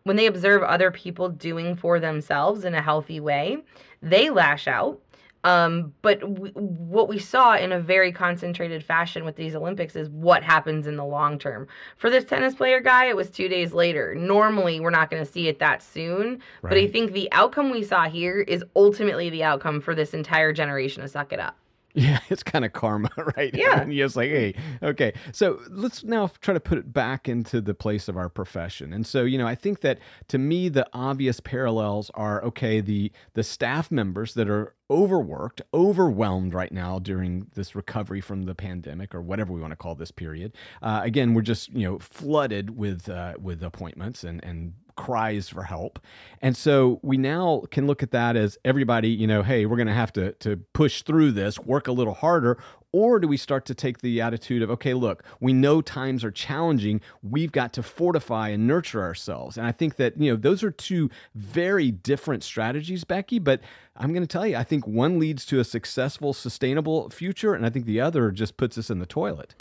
when 0.04 0.16
they 0.16 0.26
observe 0.26 0.64
other 0.64 0.92
people 0.92 1.30
doing 1.30 1.76
for 1.76 2.00
themselves 2.00 2.66
in 2.66 2.76
a 2.76 2.82
healthy 2.82 3.20
way, 3.20 3.58
they 4.02 4.30
lash 4.30 4.68
out. 4.68 5.00
Um, 5.44 5.94
but 6.02 6.22
w- 6.22 6.54
what 6.54 7.10
we 7.10 7.20
saw 7.20 7.56
in 7.56 7.72
a 7.72 7.80
very 7.80 8.12
concentrated 8.12 8.84
fashion 8.84 9.26
with 9.26 9.36
these 9.36 9.56
Olympics 9.56 9.96
is 9.96 10.10
what 10.10 10.44
happens 10.44 10.88
in 10.88 10.96
the 10.96 11.04
long 11.04 11.38
term. 11.38 11.68
For 11.98 12.10
this 12.10 12.24
tennis 12.24 12.56
player 12.56 12.80
guy, 12.80 13.06
it 13.06 13.16
was 13.16 13.30
two 13.30 13.50
days 13.50 13.74
later. 13.74 14.16
Normally, 14.16 14.80
we're 14.80 14.90
not 14.90 15.10
going 15.10 15.24
to 15.24 15.30
see 15.30 15.48
it 15.48 15.60
that 15.60 15.84
soon. 15.84 16.42
But 16.62 16.78
I 16.78 16.88
think 16.88 17.12
the 17.12 17.32
outcome 17.32 17.72
we 17.72 17.84
saw 17.84 18.10
here 18.10 18.42
is 18.42 18.64
ultimately 18.76 19.30
the 19.30 19.44
outcome 19.44 19.82
for 19.82 19.94
this 19.96 20.14
entire 20.14 20.54
generation 20.54 21.04
of 21.04 21.10
Suck 21.10 21.34
It 21.34 21.40
Up. 21.40 21.58
Yeah, 22.04 22.20
it's 22.30 22.42
kind 22.42 22.66
of 22.66 22.74
karma, 22.74 23.12
right? 23.38 23.54
Yeah. 23.54 23.82
And 23.82 23.94
you're 23.94 24.08
just 24.08 24.16
like, 24.16 24.32
hey, 24.32 24.56
okay. 24.82 25.14
So 25.32 25.62
let's 25.70 26.04
now 26.04 26.32
try 26.42 26.56
to 26.56 26.60
put 26.60 26.80
it 26.80 26.92
back 26.92 27.30
into 27.30 27.62
the 27.62 27.76
place 27.76 28.08
of 28.08 28.18
our 28.18 28.30
profession. 28.30 28.94
And 28.94 29.06
so, 29.06 29.24
you 29.26 29.38
know, 29.38 29.46
I 29.46 29.54
think 29.54 29.82
that 29.82 30.00
to 30.30 30.40
me, 30.40 30.70
the 30.70 30.88
obvious 30.94 31.40
parallels 31.40 32.10
are 32.16 32.44
okay, 32.46 32.82
the 32.82 33.12
the 33.36 33.44
staff 33.44 33.92
members 33.92 34.34
that 34.34 34.50
are 34.50 34.74
overworked, 34.90 35.62
overwhelmed 35.72 36.56
right 36.56 36.72
now 36.72 36.98
during 36.98 37.48
this 37.54 37.76
recovery 37.76 38.22
from 38.22 38.44
the 38.44 38.56
pandemic 38.56 39.14
or 39.14 39.22
whatever 39.22 39.54
we 39.54 39.62
want 39.62 39.72
to 39.72 39.78
call 39.78 39.94
this 39.94 40.12
period. 40.12 40.54
Uh, 40.82 41.02
again, 41.04 41.36
we're 41.36 41.42
just 41.42 41.72
you 41.74 41.88
know 41.88 42.00
flooded 42.00 42.76
with 42.76 43.08
uh, 43.08 43.34
with 43.40 43.62
appointments 43.62 44.24
and 44.24 44.44
and 44.44 44.74
cries 44.96 45.50
for 45.50 45.64
help. 45.64 46.00
And 46.42 46.56
so 46.56 47.00
we 47.02 47.18
now 47.18 47.64
can 47.72 47.88
look 47.88 48.04
at 48.04 48.12
that 48.12 48.36
as 48.36 48.58
everybody, 48.66 49.10
you 49.10 49.28
know, 49.28 49.44
hey, 49.44 49.66
we're 49.66 49.78
going 49.78 49.88
to 49.88 49.94
have 49.94 50.14
to 50.14 50.34
to 50.34 50.58
push 50.74 51.02
through 51.04 51.32
this, 51.32 51.60
work 51.60 51.88
a 51.88 51.92
little 51.92 52.14
harder, 52.14 52.58
or 52.94 53.20
do 53.20 53.28
we 53.28 53.38
start 53.38 53.66
to 53.66 53.74
take 53.74 54.00
the 54.00 54.22
attitude 54.22 54.62
of, 54.62 54.70
okay, 54.70 54.94
look, 54.94 55.24
we 55.40 55.52
know 55.52 55.82
times 55.82 56.24
are 56.24 56.32
challenging. 56.32 57.02
We've 57.24 57.52
got 57.52 57.74
to 57.74 57.84
fortify 57.84 58.50
and 58.50 58.68
nurture 58.68 59.02
ourselves. 59.02 59.58
And 59.58 59.66
I 59.66 59.72
think 59.72 59.96
that, 59.96 60.16
you 60.16 60.30
know, 60.32 60.38
those 60.38 60.64
are 60.64 60.70
two 60.70 61.10
very 61.34 61.90
different 61.90 62.44
strategies, 62.44 63.04
Becky. 63.04 63.40
But 63.40 63.62
I'm 63.98 64.14
going 64.14 64.22
to 64.22 64.28
tell 64.28 64.46
you, 64.46 64.56
I 64.56 64.64
think 64.64 64.86
one 64.86 65.18
leads 65.20 65.44
to 65.48 65.60
a 65.60 65.64
successful, 65.64 66.34
sustainable 66.34 67.10
future. 67.10 67.56
And 67.56 67.66
I 67.66 67.72
think 67.72 67.88
the 67.88 68.00
other 68.00 68.30
just 68.30 68.58
puts 68.58 68.78
us 68.78 68.92
in 68.92 69.00
the 69.00 69.08
toilet. 69.08 69.56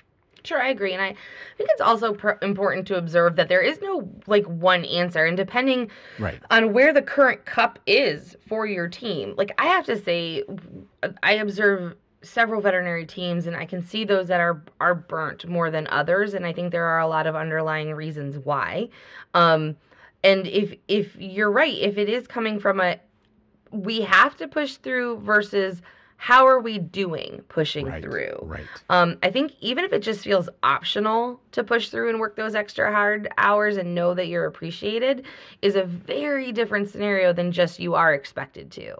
Sure, 0.44 0.60
I 0.60 0.68
agree. 0.68 0.92
And 0.92 1.02
I 1.02 1.14
think 1.56 1.70
it's 1.72 1.80
also 1.80 2.14
pr- 2.14 2.30
important 2.42 2.86
to 2.88 2.96
observe 2.96 3.36
that 3.36 3.48
there 3.48 3.60
is 3.60 3.80
no 3.80 4.08
like 4.26 4.44
one 4.46 4.84
answer. 4.84 5.24
And 5.24 5.36
depending 5.36 5.90
Right. 6.18 6.40
on 6.50 6.72
where 6.72 6.92
the 6.92 7.02
current 7.02 7.44
cup 7.44 7.78
is 7.86 8.36
for 8.48 8.66
your 8.66 8.88
team, 8.88 9.34
like 9.36 9.52
I 9.58 9.66
have 9.66 9.86
to 9.86 9.96
say, 9.96 10.42
I 11.22 11.34
observe 11.34 11.94
several 12.22 12.60
veterinary 12.60 13.04
teams 13.04 13.46
and 13.46 13.56
I 13.56 13.66
can 13.66 13.82
see 13.82 14.04
those 14.04 14.28
that 14.28 14.40
are 14.40 14.62
are 14.80 14.94
burnt 14.94 15.46
more 15.48 15.70
than 15.70 15.88
others 15.88 16.34
and 16.34 16.46
I 16.46 16.52
think 16.52 16.70
there 16.70 16.84
are 16.86 17.00
a 17.00 17.06
lot 17.08 17.26
of 17.26 17.34
underlying 17.34 17.92
reasons 17.94 18.38
why. 18.38 18.88
Um 19.34 19.76
and 20.22 20.46
if 20.46 20.72
if 20.86 21.16
you're 21.16 21.50
right, 21.50 21.76
if 21.76 21.98
it 21.98 22.08
is 22.08 22.28
coming 22.28 22.60
from 22.60 22.80
a 22.80 22.96
we 23.72 24.02
have 24.02 24.36
to 24.36 24.46
push 24.46 24.76
through 24.76 25.18
versus 25.20 25.82
how 26.22 26.46
are 26.46 26.60
we 26.60 26.78
doing 26.78 27.42
pushing 27.48 27.86
Right. 27.86 28.00
through? 28.00 28.38
Right. 28.42 28.64
Um, 28.88 29.18
I 29.24 29.30
think 29.32 29.54
even 29.60 29.84
if 29.84 29.92
it 29.92 30.02
just 30.02 30.22
feels 30.22 30.48
optional 30.62 31.40
to 31.50 31.64
push 31.64 31.88
through 31.88 32.10
and 32.10 32.20
work 32.20 32.36
those 32.36 32.54
extra 32.54 32.92
hard 32.92 33.28
hours 33.38 33.76
and 33.76 33.92
know 33.92 34.14
that 34.14 34.28
you're 34.28 34.46
appreciated 34.46 35.26
is 35.62 35.74
a 35.74 35.82
very 35.82 36.52
different 36.52 36.88
scenario 36.88 37.32
than 37.32 37.50
just 37.50 37.80
you 37.80 37.96
are 37.96 38.14
expected 38.14 38.70
to. 38.70 38.94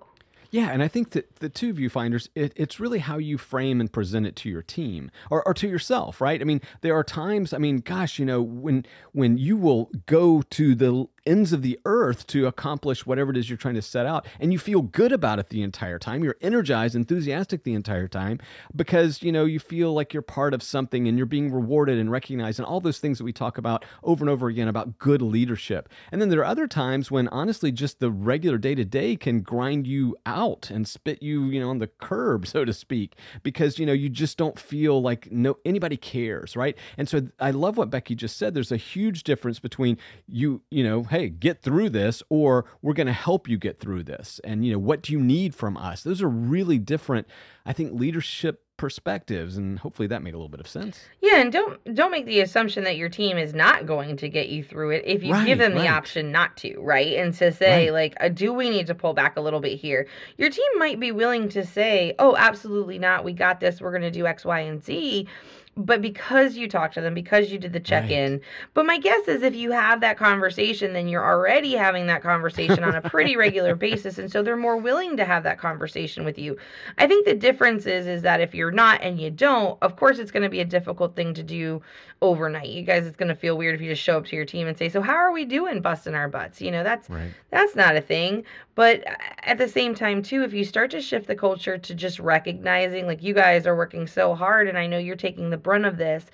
Yeah, 0.50 0.70
and 0.70 0.82
I 0.82 0.88
think 0.88 1.10
that 1.10 1.36
the 1.36 1.48
two 1.48 1.72
viewfinders, 1.72 2.28
it, 2.34 2.52
it's 2.56 2.80
really 2.80 2.98
how 2.98 3.18
you 3.18 3.38
frame 3.38 3.80
and 3.80 3.90
present 3.90 4.26
it 4.26 4.34
to 4.36 4.50
your 4.50 4.60
team 4.60 5.10
or, 5.30 5.46
or 5.46 5.54
to 5.54 5.68
yourself, 5.68 6.20
right? 6.20 6.40
I 6.40 6.44
mean, 6.44 6.60
there 6.80 6.94
are 6.94 7.04
times, 7.04 7.54
I 7.54 7.58
mean, 7.58 7.78
gosh, 7.78 8.18
you 8.18 8.26
know, 8.26 8.42
when 8.42 8.84
when 9.12 9.38
you 9.38 9.56
will 9.56 9.90
go 10.06 10.42
to 10.42 10.74
the 10.74 11.06
ends 11.26 11.52
of 11.52 11.62
the 11.62 11.78
earth 11.84 12.26
to 12.28 12.46
accomplish 12.46 13.06
whatever 13.06 13.30
it 13.30 13.36
is 13.36 13.48
you're 13.48 13.56
trying 13.56 13.74
to 13.74 13.82
set 13.82 14.06
out, 14.06 14.26
and 14.40 14.52
you 14.52 14.58
feel 14.58 14.82
good 14.82 15.12
about 15.12 15.38
it 15.38 15.48
the 15.48 15.62
entire 15.62 15.98
time. 15.98 16.22
You're 16.24 16.36
energized, 16.40 16.94
enthusiastic 16.94 17.64
the 17.64 17.74
entire 17.74 18.08
time 18.08 18.38
because 18.74 19.22
you 19.22 19.32
know 19.32 19.44
you 19.44 19.58
feel 19.58 19.92
like 19.92 20.12
you're 20.12 20.22
part 20.22 20.54
of 20.54 20.62
something 20.62 21.08
and 21.08 21.16
you're 21.16 21.26
being 21.26 21.52
rewarded 21.52 21.98
and 21.98 22.10
recognized, 22.10 22.58
and 22.58 22.66
all 22.66 22.80
those 22.80 22.98
things 22.98 23.18
that 23.18 23.24
we 23.24 23.32
talk 23.32 23.58
about 23.58 23.84
over 24.02 24.22
and 24.22 24.30
over 24.30 24.48
again 24.48 24.68
about 24.68 24.98
good 24.98 25.22
leadership. 25.22 25.88
And 26.10 26.20
then 26.20 26.28
there 26.28 26.40
are 26.40 26.44
other 26.44 26.66
times 26.66 27.10
when 27.10 27.28
honestly, 27.28 27.72
just 27.72 28.00
the 28.00 28.10
regular 28.10 28.58
day 28.58 28.74
to 28.74 28.84
day 28.84 29.16
can 29.16 29.40
grind 29.40 29.86
you 29.86 30.16
out 30.26 30.70
and 30.70 30.86
spit 30.86 31.22
you, 31.22 31.46
you 31.46 31.60
know, 31.60 31.70
on 31.70 31.78
the 31.78 31.86
curb, 31.86 32.46
so 32.52 32.64
to 32.64 32.72
speak, 32.72 33.16
because 33.42 33.78
you 33.78 33.86
know 33.86 33.92
you 33.92 34.08
just 34.08 34.36
don't 34.36 34.58
feel 34.58 35.00
like 35.00 35.30
no 35.30 35.56
anybody 35.64 35.96
cares, 35.96 36.56
right? 36.56 36.76
And 36.96 37.08
so 37.08 37.28
I 37.40 37.50
love 37.50 37.76
what 37.76 37.90
Becky 37.90 38.14
just 38.14 38.36
said. 38.36 38.54
There's 38.54 38.72
a 38.72 38.76
huge 38.76 39.22
difference 39.22 39.58
between 39.58 39.98
you, 40.26 40.62
you 40.70 40.84
know, 40.84 41.04
hey, 41.12 41.28
get 41.28 41.60
through 41.60 41.90
this, 41.90 42.22
or 42.30 42.64
we're 42.80 42.94
going 42.94 43.06
to 43.06 43.12
help 43.12 43.46
you 43.46 43.58
get 43.58 43.78
through 43.78 44.02
this, 44.02 44.40
and 44.44 44.64
you 44.64 44.72
know, 44.72 44.78
what 44.78 45.02
do 45.02 45.12
you 45.12 45.20
need 45.20 45.54
from 45.54 45.76
us? 45.76 46.02
Those 46.02 46.22
are 46.22 46.28
really 46.28 46.78
different, 46.78 47.26
I 47.66 47.72
think, 47.74 47.92
leadership 47.92 48.64
perspectives, 48.78 49.56
and 49.58 49.78
hopefully 49.78 50.08
that 50.08 50.22
made 50.22 50.34
a 50.34 50.36
little 50.38 50.48
bit 50.48 50.58
of 50.58 50.66
sense. 50.66 51.04
Yeah, 51.20 51.36
and 51.36 51.52
don't 51.52 51.94
don't 51.94 52.10
make 52.10 52.24
the 52.26 52.40
assumption 52.40 52.82
that 52.84 52.96
your 52.96 53.08
team 53.08 53.36
is 53.36 53.54
not 53.54 53.86
going 53.86 54.16
to 54.16 54.28
get 54.28 54.48
you 54.48 54.64
through 54.64 54.90
it 54.90 55.04
if 55.06 55.22
you 55.22 55.32
Right, 55.32 55.46
give 55.46 55.58
them 55.58 55.74
the 55.74 55.86
option 55.86 56.32
not 56.32 56.56
to, 56.56 56.80
right? 56.80 57.12
And 57.18 57.32
to 57.34 57.52
say 57.52 57.90
Right. 57.90 57.92
like, 57.92 58.16
uh, 58.18 58.28
do 58.30 58.52
we 58.52 58.70
need 58.70 58.86
to 58.88 58.94
pull 58.94 59.12
back 59.14 59.36
a 59.36 59.40
little 59.40 59.60
bit 59.60 59.78
here? 59.78 60.08
Your 60.38 60.50
team 60.50 60.64
might 60.78 60.98
be 60.98 61.12
willing 61.12 61.48
to 61.50 61.64
say, 61.64 62.14
"Oh, 62.18 62.34
absolutely 62.36 62.98
not. 62.98 63.22
We 63.22 63.34
got 63.34 63.60
this. 63.60 63.80
We're 63.80 63.90
going 63.92 64.02
to 64.02 64.10
do 64.10 64.26
X, 64.26 64.44
Y, 64.44 64.60
and 64.60 64.82
Z." 64.82 65.28
But 65.74 66.02
because 66.02 66.56
you 66.56 66.68
talked 66.68 66.92
to 66.94 67.00
them, 67.00 67.14
because 67.14 67.50
you 67.50 67.58
did 67.58 67.72
the 67.72 67.80
check-in, 67.80 68.42
but 68.74 68.84
my 68.84 68.98
guess 68.98 69.26
is 69.26 69.42
if 69.42 69.54
you 69.54 69.70
have 69.72 70.02
that 70.02 70.18
conversation, 70.18 70.92
then 70.92 71.08
you're 71.08 71.24
already 71.24 71.74
having 71.74 72.06
that 72.08 72.22
conversation 72.22 72.84
on 72.84 72.94
a 72.94 73.00
pretty 73.00 73.36
regular 73.36 73.74
basis, 73.88 74.18
and 74.18 74.30
so 74.30 74.42
they're 74.42 74.54
more 74.54 74.76
willing 74.76 75.16
to 75.16 75.24
have 75.24 75.44
that 75.44 75.58
conversation 75.58 76.26
with 76.26 76.38
you. 76.38 76.58
I 76.98 77.06
think 77.06 77.24
the 77.24 77.34
difference 77.34 77.86
is 77.86 78.06
is 78.06 78.20
that 78.20 78.40
if 78.40 78.54
you're 78.54 78.70
not 78.70 79.00
and 79.02 79.18
you 79.18 79.30
don't, 79.30 79.78
of 79.80 79.96
course 79.96 80.18
it's 80.18 80.30
going 80.30 80.42
to 80.42 80.50
be 80.50 80.60
a 80.60 80.64
difficult 80.66 81.16
thing 81.16 81.32
to 81.34 81.42
do 81.42 81.80
overnight. 82.20 82.68
You 82.68 82.82
guys, 82.82 83.06
it's 83.06 83.16
going 83.16 83.28
to 83.30 83.34
feel 83.34 83.56
weird 83.56 83.74
if 83.74 83.80
you 83.80 83.88
just 83.90 84.02
show 84.02 84.18
up 84.18 84.26
to 84.26 84.36
your 84.36 84.44
team 84.44 84.66
and 84.68 84.76
say, 84.76 84.88
"So 84.90 85.00
how 85.00 85.14
are 85.14 85.32
we 85.32 85.44
doing, 85.46 85.80
busting 85.80 86.14
our 86.14 86.28
butts?" 86.28 86.60
You 86.60 86.70
know, 86.70 86.82
that's 86.84 87.08
Right. 87.08 87.32
that's 87.50 87.74
not 87.74 87.96
a 87.96 88.00
thing. 88.02 88.44
But 88.74 89.06
uh, 89.06 89.14
at 89.42 89.58
the 89.58 89.68
same 89.68 89.94
time, 89.94 90.22
too, 90.22 90.42
if 90.42 90.52
you 90.52 90.64
start 90.64 90.90
to 90.92 91.00
shift 91.00 91.26
the 91.26 91.34
culture 91.34 91.76
to 91.78 91.94
just 91.94 92.18
recognizing, 92.18 93.06
like 93.06 93.22
you 93.22 93.34
guys 93.34 93.66
are 93.66 93.76
working 93.76 94.06
so 94.06 94.34
hard, 94.34 94.68
and 94.68 94.78
I 94.78 94.86
know 94.86 94.98
you're 94.98 95.16
taking 95.16 95.50
the 95.50 95.56
brunt 95.62 95.84
of 95.84 95.96
this. 95.98 96.26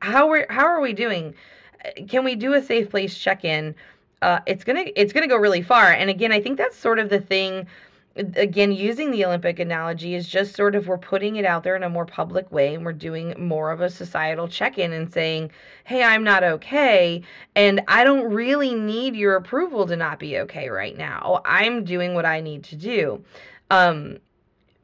How 0.00 0.30
are 0.30 0.46
how 0.50 0.66
are 0.66 0.80
we 0.80 0.92
doing? 0.92 1.34
Uh, 1.84 1.90
Can 2.08 2.24
we 2.24 2.34
do 2.34 2.54
a 2.54 2.62
safe 2.62 2.90
place 2.90 3.16
check 3.16 3.44
in? 3.44 3.74
Uh, 4.22 4.40
it's 4.46 4.64
gonna 4.64 4.84
it's 4.96 5.12
gonna 5.12 5.28
go 5.28 5.36
really 5.36 5.62
far. 5.62 5.92
And 5.92 6.10
again, 6.10 6.32
I 6.32 6.40
think 6.40 6.58
that's 6.58 6.76
sort 6.76 6.98
of 6.98 7.08
the 7.10 7.20
thing. 7.20 7.66
Again, 8.34 8.72
using 8.72 9.10
the 9.10 9.26
Olympic 9.26 9.58
analogy 9.58 10.14
is 10.14 10.26
just 10.26 10.56
sort 10.56 10.74
of 10.74 10.88
we're 10.88 10.96
putting 10.96 11.36
it 11.36 11.44
out 11.44 11.64
there 11.64 11.76
in 11.76 11.82
a 11.82 11.90
more 11.90 12.06
public 12.06 12.50
way, 12.50 12.74
and 12.74 12.82
we're 12.82 12.94
doing 12.94 13.34
more 13.38 13.70
of 13.70 13.82
a 13.82 13.90
societal 13.90 14.48
check 14.48 14.78
in 14.78 14.92
and 14.94 15.12
saying, 15.12 15.50
"Hey, 15.84 16.02
I'm 16.02 16.24
not 16.24 16.42
okay." 16.42 17.22
and 17.54 17.82
I 17.88 18.04
don't 18.04 18.32
really 18.32 18.74
need 18.74 19.16
your 19.16 19.36
approval 19.36 19.86
to 19.86 19.96
not 19.96 20.18
be 20.18 20.38
okay 20.38 20.70
right 20.70 20.96
now. 20.96 21.42
I'm 21.44 21.84
doing 21.84 22.14
what 22.14 22.24
I 22.24 22.40
need 22.40 22.64
to 22.64 22.76
do. 22.76 23.22
Um, 23.70 24.18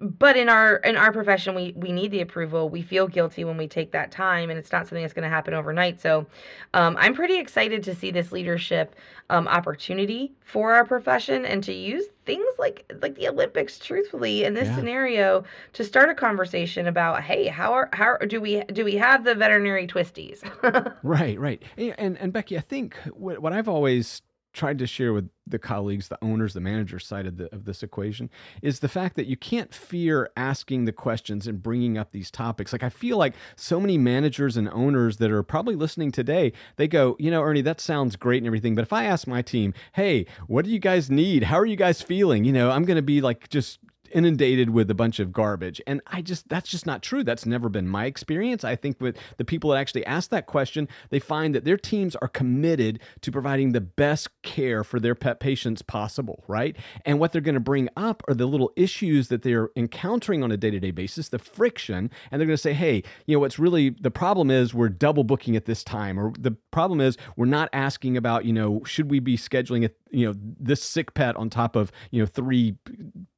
but 0.02 0.36
in 0.36 0.48
our 0.48 0.76
in 0.76 0.96
our 0.96 1.12
profession, 1.12 1.54
we 1.54 1.72
we 1.76 1.92
need 1.92 2.10
the 2.10 2.20
approval. 2.20 2.68
We 2.68 2.82
feel 2.82 3.08
guilty 3.08 3.44
when 3.44 3.56
we 3.56 3.68
take 3.68 3.92
that 3.92 4.10
time, 4.10 4.50
and 4.50 4.58
it's 4.58 4.72
not 4.72 4.86
something 4.86 5.02
that's 5.02 5.14
going 5.14 5.22
to 5.22 5.28
happen 5.28 5.54
overnight. 5.54 6.00
So, 6.00 6.26
um, 6.74 6.96
I'm 6.98 7.14
pretty 7.14 7.38
excited 7.38 7.82
to 7.84 7.94
see 7.94 8.10
this 8.10 8.32
leadership 8.32 8.94
um, 9.30 9.46
opportunity 9.48 10.32
for 10.44 10.74
our 10.74 10.84
profession 10.84 11.46
and 11.46 11.62
to 11.64 11.72
use 11.72 12.06
things 12.26 12.46
like 12.58 12.90
like 13.00 13.14
the 13.14 13.28
Olympics, 13.28 13.78
truthfully, 13.78 14.44
in 14.44 14.54
this 14.54 14.68
Yeah. 14.68 14.74
scenario, 14.76 15.44
to 15.74 15.84
start 15.84 16.08
a 16.10 16.14
conversation 16.14 16.86
about, 16.86 17.22
hey, 17.22 17.46
how 17.46 17.72
are 17.72 17.88
how 17.92 18.16
do 18.18 18.40
we 18.40 18.62
do 18.64 18.84
we 18.84 18.96
have 18.96 19.24
the 19.24 19.34
veterinary 19.34 19.86
twisties? 19.86 20.42
Right, 21.02 21.38
right. 21.38 21.62
And 21.76 21.94
and, 21.98 22.18
and 22.18 22.32
Becky, 22.32 22.56
I 22.56 22.60
think 22.60 22.96
what, 23.12 23.40
what 23.40 23.52
I've 23.52 23.68
always 23.68 24.22
tried 24.52 24.78
to 24.78 24.86
share 24.86 25.12
with 25.12 25.28
the 25.46 25.58
colleagues, 25.58 26.08
the 26.08 26.22
owners, 26.22 26.54
the 26.54 26.60
managers 26.60 27.06
side 27.06 27.26
of, 27.26 27.36
the, 27.36 27.52
of 27.54 27.64
this 27.64 27.82
equation 27.82 28.30
is 28.60 28.80
the 28.80 28.88
fact 28.88 29.16
that 29.16 29.26
you 29.26 29.36
can't 29.36 29.74
fear 29.74 30.30
asking 30.36 30.84
the 30.84 30.92
questions 30.92 31.46
and 31.46 31.62
bringing 31.62 31.98
up 31.98 32.12
these 32.12 32.30
topics. 32.30 32.72
Like 32.72 32.82
I 32.82 32.88
feel 32.88 33.16
like 33.16 33.34
so 33.56 33.80
many 33.80 33.98
managers 33.98 34.56
and 34.56 34.68
owners 34.68 35.16
that 35.18 35.30
are 35.30 35.42
probably 35.42 35.74
listening 35.74 36.12
today, 36.12 36.52
they 36.76 36.86
go, 36.86 37.16
you 37.18 37.30
know, 37.30 37.42
Ernie, 37.42 37.62
that 37.62 37.80
sounds 37.80 38.16
great 38.16 38.38
and 38.38 38.46
everything, 38.46 38.74
but 38.74 38.82
if 38.82 38.92
I 38.92 39.04
ask 39.04 39.26
my 39.26 39.42
team, 39.42 39.74
hey, 39.94 40.26
what 40.46 40.64
do 40.64 40.70
you 40.70 40.78
guys 40.78 41.10
need? 41.10 41.44
How 41.44 41.58
are 41.58 41.66
you 41.66 41.76
guys 41.76 42.02
feeling? 42.02 42.44
You 42.44 42.52
know, 42.52 42.70
I'm 42.70 42.84
going 42.84 42.96
to 42.96 43.02
be 43.02 43.20
like 43.20 43.48
just 43.48 43.78
inundated 44.12 44.70
with 44.70 44.90
a 44.90 44.94
bunch 44.94 45.18
of 45.18 45.32
garbage. 45.32 45.80
And 45.86 46.00
I 46.06 46.22
just, 46.22 46.48
that's 46.48 46.70
just 46.70 46.86
not 46.86 47.02
true. 47.02 47.24
That's 47.24 47.46
never 47.46 47.68
been 47.68 47.88
my 47.88 48.06
experience. 48.06 48.64
I 48.64 48.76
think 48.76 49.00
with 49.00 49.16
the 49.36 49.44
people 49.44 49.70
that 49.70 49.78
actually 49.78 50.06
ask 50.06 50.30
that 50.30 50.46
question, 50.46 50.88
they 51.10 51.18
find 51.18 51.54
that 51.54 51.64
their 51.64 51.76
teams 51.76 52.16
are 52.16 52.28
committed 52.28 53.00
to 53.22 53.32
providing 53.32 53.72
the 53.72 53.80
best 53.80 54.28
care 54.42 54.84
for 54.84 55.00
their 55.00 55.14
pet 55.14 55.40
patients 55.40 55.82
possible, 55.82 56.44
right? 56.48 56.76
And 57.04 57.18
what 57.18 57.32
they're 57.32 57.40
going 57.40 57.54
to 57.54 57.60
bring 57.60 57.88
up 57.96 58.22
are 58.28 58.34
the 58.34 58.46
little 58.46 58.72
issues 58.76 59.28
that 59.28 59.42
they're 59.42 59.70
encountering 59.76 60.42
on 60.42 60.52
a 60.52 60.56
day 60.56 60.70
to 60.70 60.80
day 60.80 60.90
basis, 60.90 61.28
the 61.28 61.38
friction. 61.38 62.10
And 62.30 62.40
they're 62.40 62.46
going 62.46 62.56
to 62.56 62.62
say, 62.62 62.72
hey, 62.72 63.02
you 63.26 63.36
know, 63.36 63.40
what's 63.40 63.58
really 63.58 63.90
the 63.90 64.10
problem 64.10 64.50
is 64.50 64.74
we're 64.74 64.88
double 64.88 65.24
booking 65.24 65.56
at 65.56 65.64
this 65.64 65.82
time, 65.84 66.18
or 66.18 66.32
the 66.38 66.52
problem 66.70 67.00
is 67.00 67.16
we're 67.36 67.46
not 67.46 67.68
asking 67.72 68.16
about, 68.16 68.44
you 68.44 68.52
know, 68.52 68.82
should 68.84 69.10
we 69.10 69.20
be 69.20 69.36
scheduling 69.36 69.84
it 69.84 69.96
you 70.12 70.26
know 70.26 70.34
this 70.60 70.82
sick 70.82 71.14
pet 71.14 71.36
on 71.36 71.50
top 71.50 71.74
of 71.74 71.90
you 72.10 72.20
know 72.20 72.26
three 72.26 72.76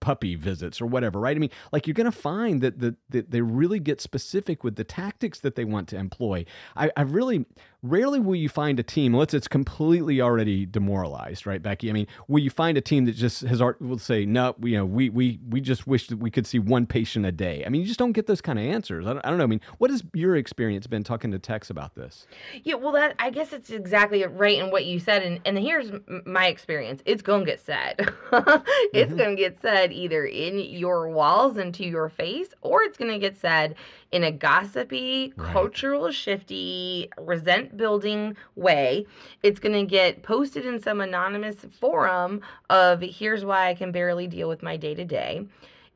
puppy 0.01 0.35
visits 0.35 0.81
or 0.81 0.87
whatever 0.87 1.19
right? 1.21 1.37
I 1.37 1.41
mean 1.41 1.51
like 1.73 1.87
you're 1.87 1.95
going 1.95 2.11
to 2.11 2.13
find 2.13 2.61
that, 2.61 2.79
that 2.81 2.97
that 3.11 3.31
they 3.31 3.41
really 3.41 3.79
get 3.79 4.01
specific 4.01 4.65
with 4.65 4.77
the 4.77 4.85
tactics 4.85 5.41
that 5.41 5.55
they 5.55 5.65
want 5.65 5.89
to 5.89 5.97
employ. 5.97 6.45
I, 6.77 6.91
I 6.97 7.03
really 7.03 7.47
rarely 7.85 8.19
will 8.19 8.35
you 8.35 8.49
find 8.49 8.81
a 8.81 8.83
team 8.83 9.13
unless 9.13 9.35
it's 9.35 9.47
completely 9.47 10.21
already 10.21 10.65
demoralized 10.65 11.47
right 11.47 11.63
becky? 11.63 11.91
I 11.91 11.93
mean 11.93 12.07
will 12.29 12.41
you 12.41 12.51
find 12.51 12.79
a 12.79 12.81
team 12.81 13.05
that 13.05 13.13
just 13.13 13.43
has 13.43 13.61
art 13.61 13.81
will 13.81 13.99
say 13.99 14.25
no 14.25 14.55
you 14.63 14.79
know 14.79 14.87
we 14.87 15.11
we 15.11 15.39
we 15.49 15.61
just 15.61 15.87
wish 15.87 16.07
that 16.09 16.17
we 16.17 16.31
could 16.31 16.47
see 16.47 16.59
one 16.59 16.87
patient 16.87 17.27
a 17.27 17.33
day. 17.33 17.63
I 17.65 17.69
mean 17.69 17.83
you 17.83 17.87
just 17.87 17.99
don't 17.99 18.13
get 18.13 18.27
those 18.27 18.41
kind 18.41 18.59
of 18.59 18.65
answers. 18.65 19.07
I 19.07 19.13
don't, 19.13 19.27
I 19.27 19.29
don't 19.29 19.39
know. 19.39 19.45
I 19.45 19.49
mean 19.49 19.61
what 19.79 19.91
has 19.91 20.03
your 20.15 20.37
experience 20.37 20.87
been 20.87 21.05
talking 21.05 21.31
to 21.33 21.39
techs 21.39 21.69
about 21.69 21.95
this? 21.95 22.27
Yeah 22.63 22.75
well 22.75 22.93
that 22.93 23.15
i 23.19 23.31
guess 23.31 23.53
it's 23.53 23.71
exactly 23.71 24.25
right 24.25 24.59
in 24.59 24.71
what 24.71 24.87
you 24.87 24.99
said 24.99 25.23
and, 25.23 25.41
and 25.45 25.59
here's 25.59 25.93
my 26.25 26.47
experience. 26.47 27.03
It's 27.05 27.23
gonna 27.23 27.45
get 27.45 27.61
said. 27.61 28.13
It's 28.93 29.11
mm-hmm. 29.11 29.19
gonna 29.19 29.35
get 29.35 29.61
said 29.61 29.93
either 29.93 30.25
in 30.25 30.59
your 30.59 31.09
walls 31.09 31.57
and 31.57 31.75
to 31.75 31.85
your 31.85 32.09
face 32.09 32.49
or 32.63 32.83
it's 32.83 32.97
gonna 32.97 33.19
get 33.19 33.37
said 33.37 33.75
in 34.15 34.23
a 34.23 34.31
gossipy, 34.31 35.35
right. 35.37 35.53
cultural 35.53 36.09
shifty, 36.13 37.11
resent 37.19 37.77
building 37.77 38.37
way. 38.55 39.05
It's 39.43 39.59
going 39.59 39.75
to 39.75 39.85
get 39.85 40.23
posted 40.23 40.65
in 40.65 40.81
some 40.81 41.01
anonymous 41.01 41.57
forum 41.81 42.41
of 42.71 43.01
here's 43.01 43.45
why 43.45 43.69
I 43.69 43.75
can 43.75 43.91
barely 43.91 44.29
deal 44.29 44.49
with 44.49 44.63
my 44.63 44.77
day 44.77 44.95
to 44.95 45.05
day. 45.05 45.45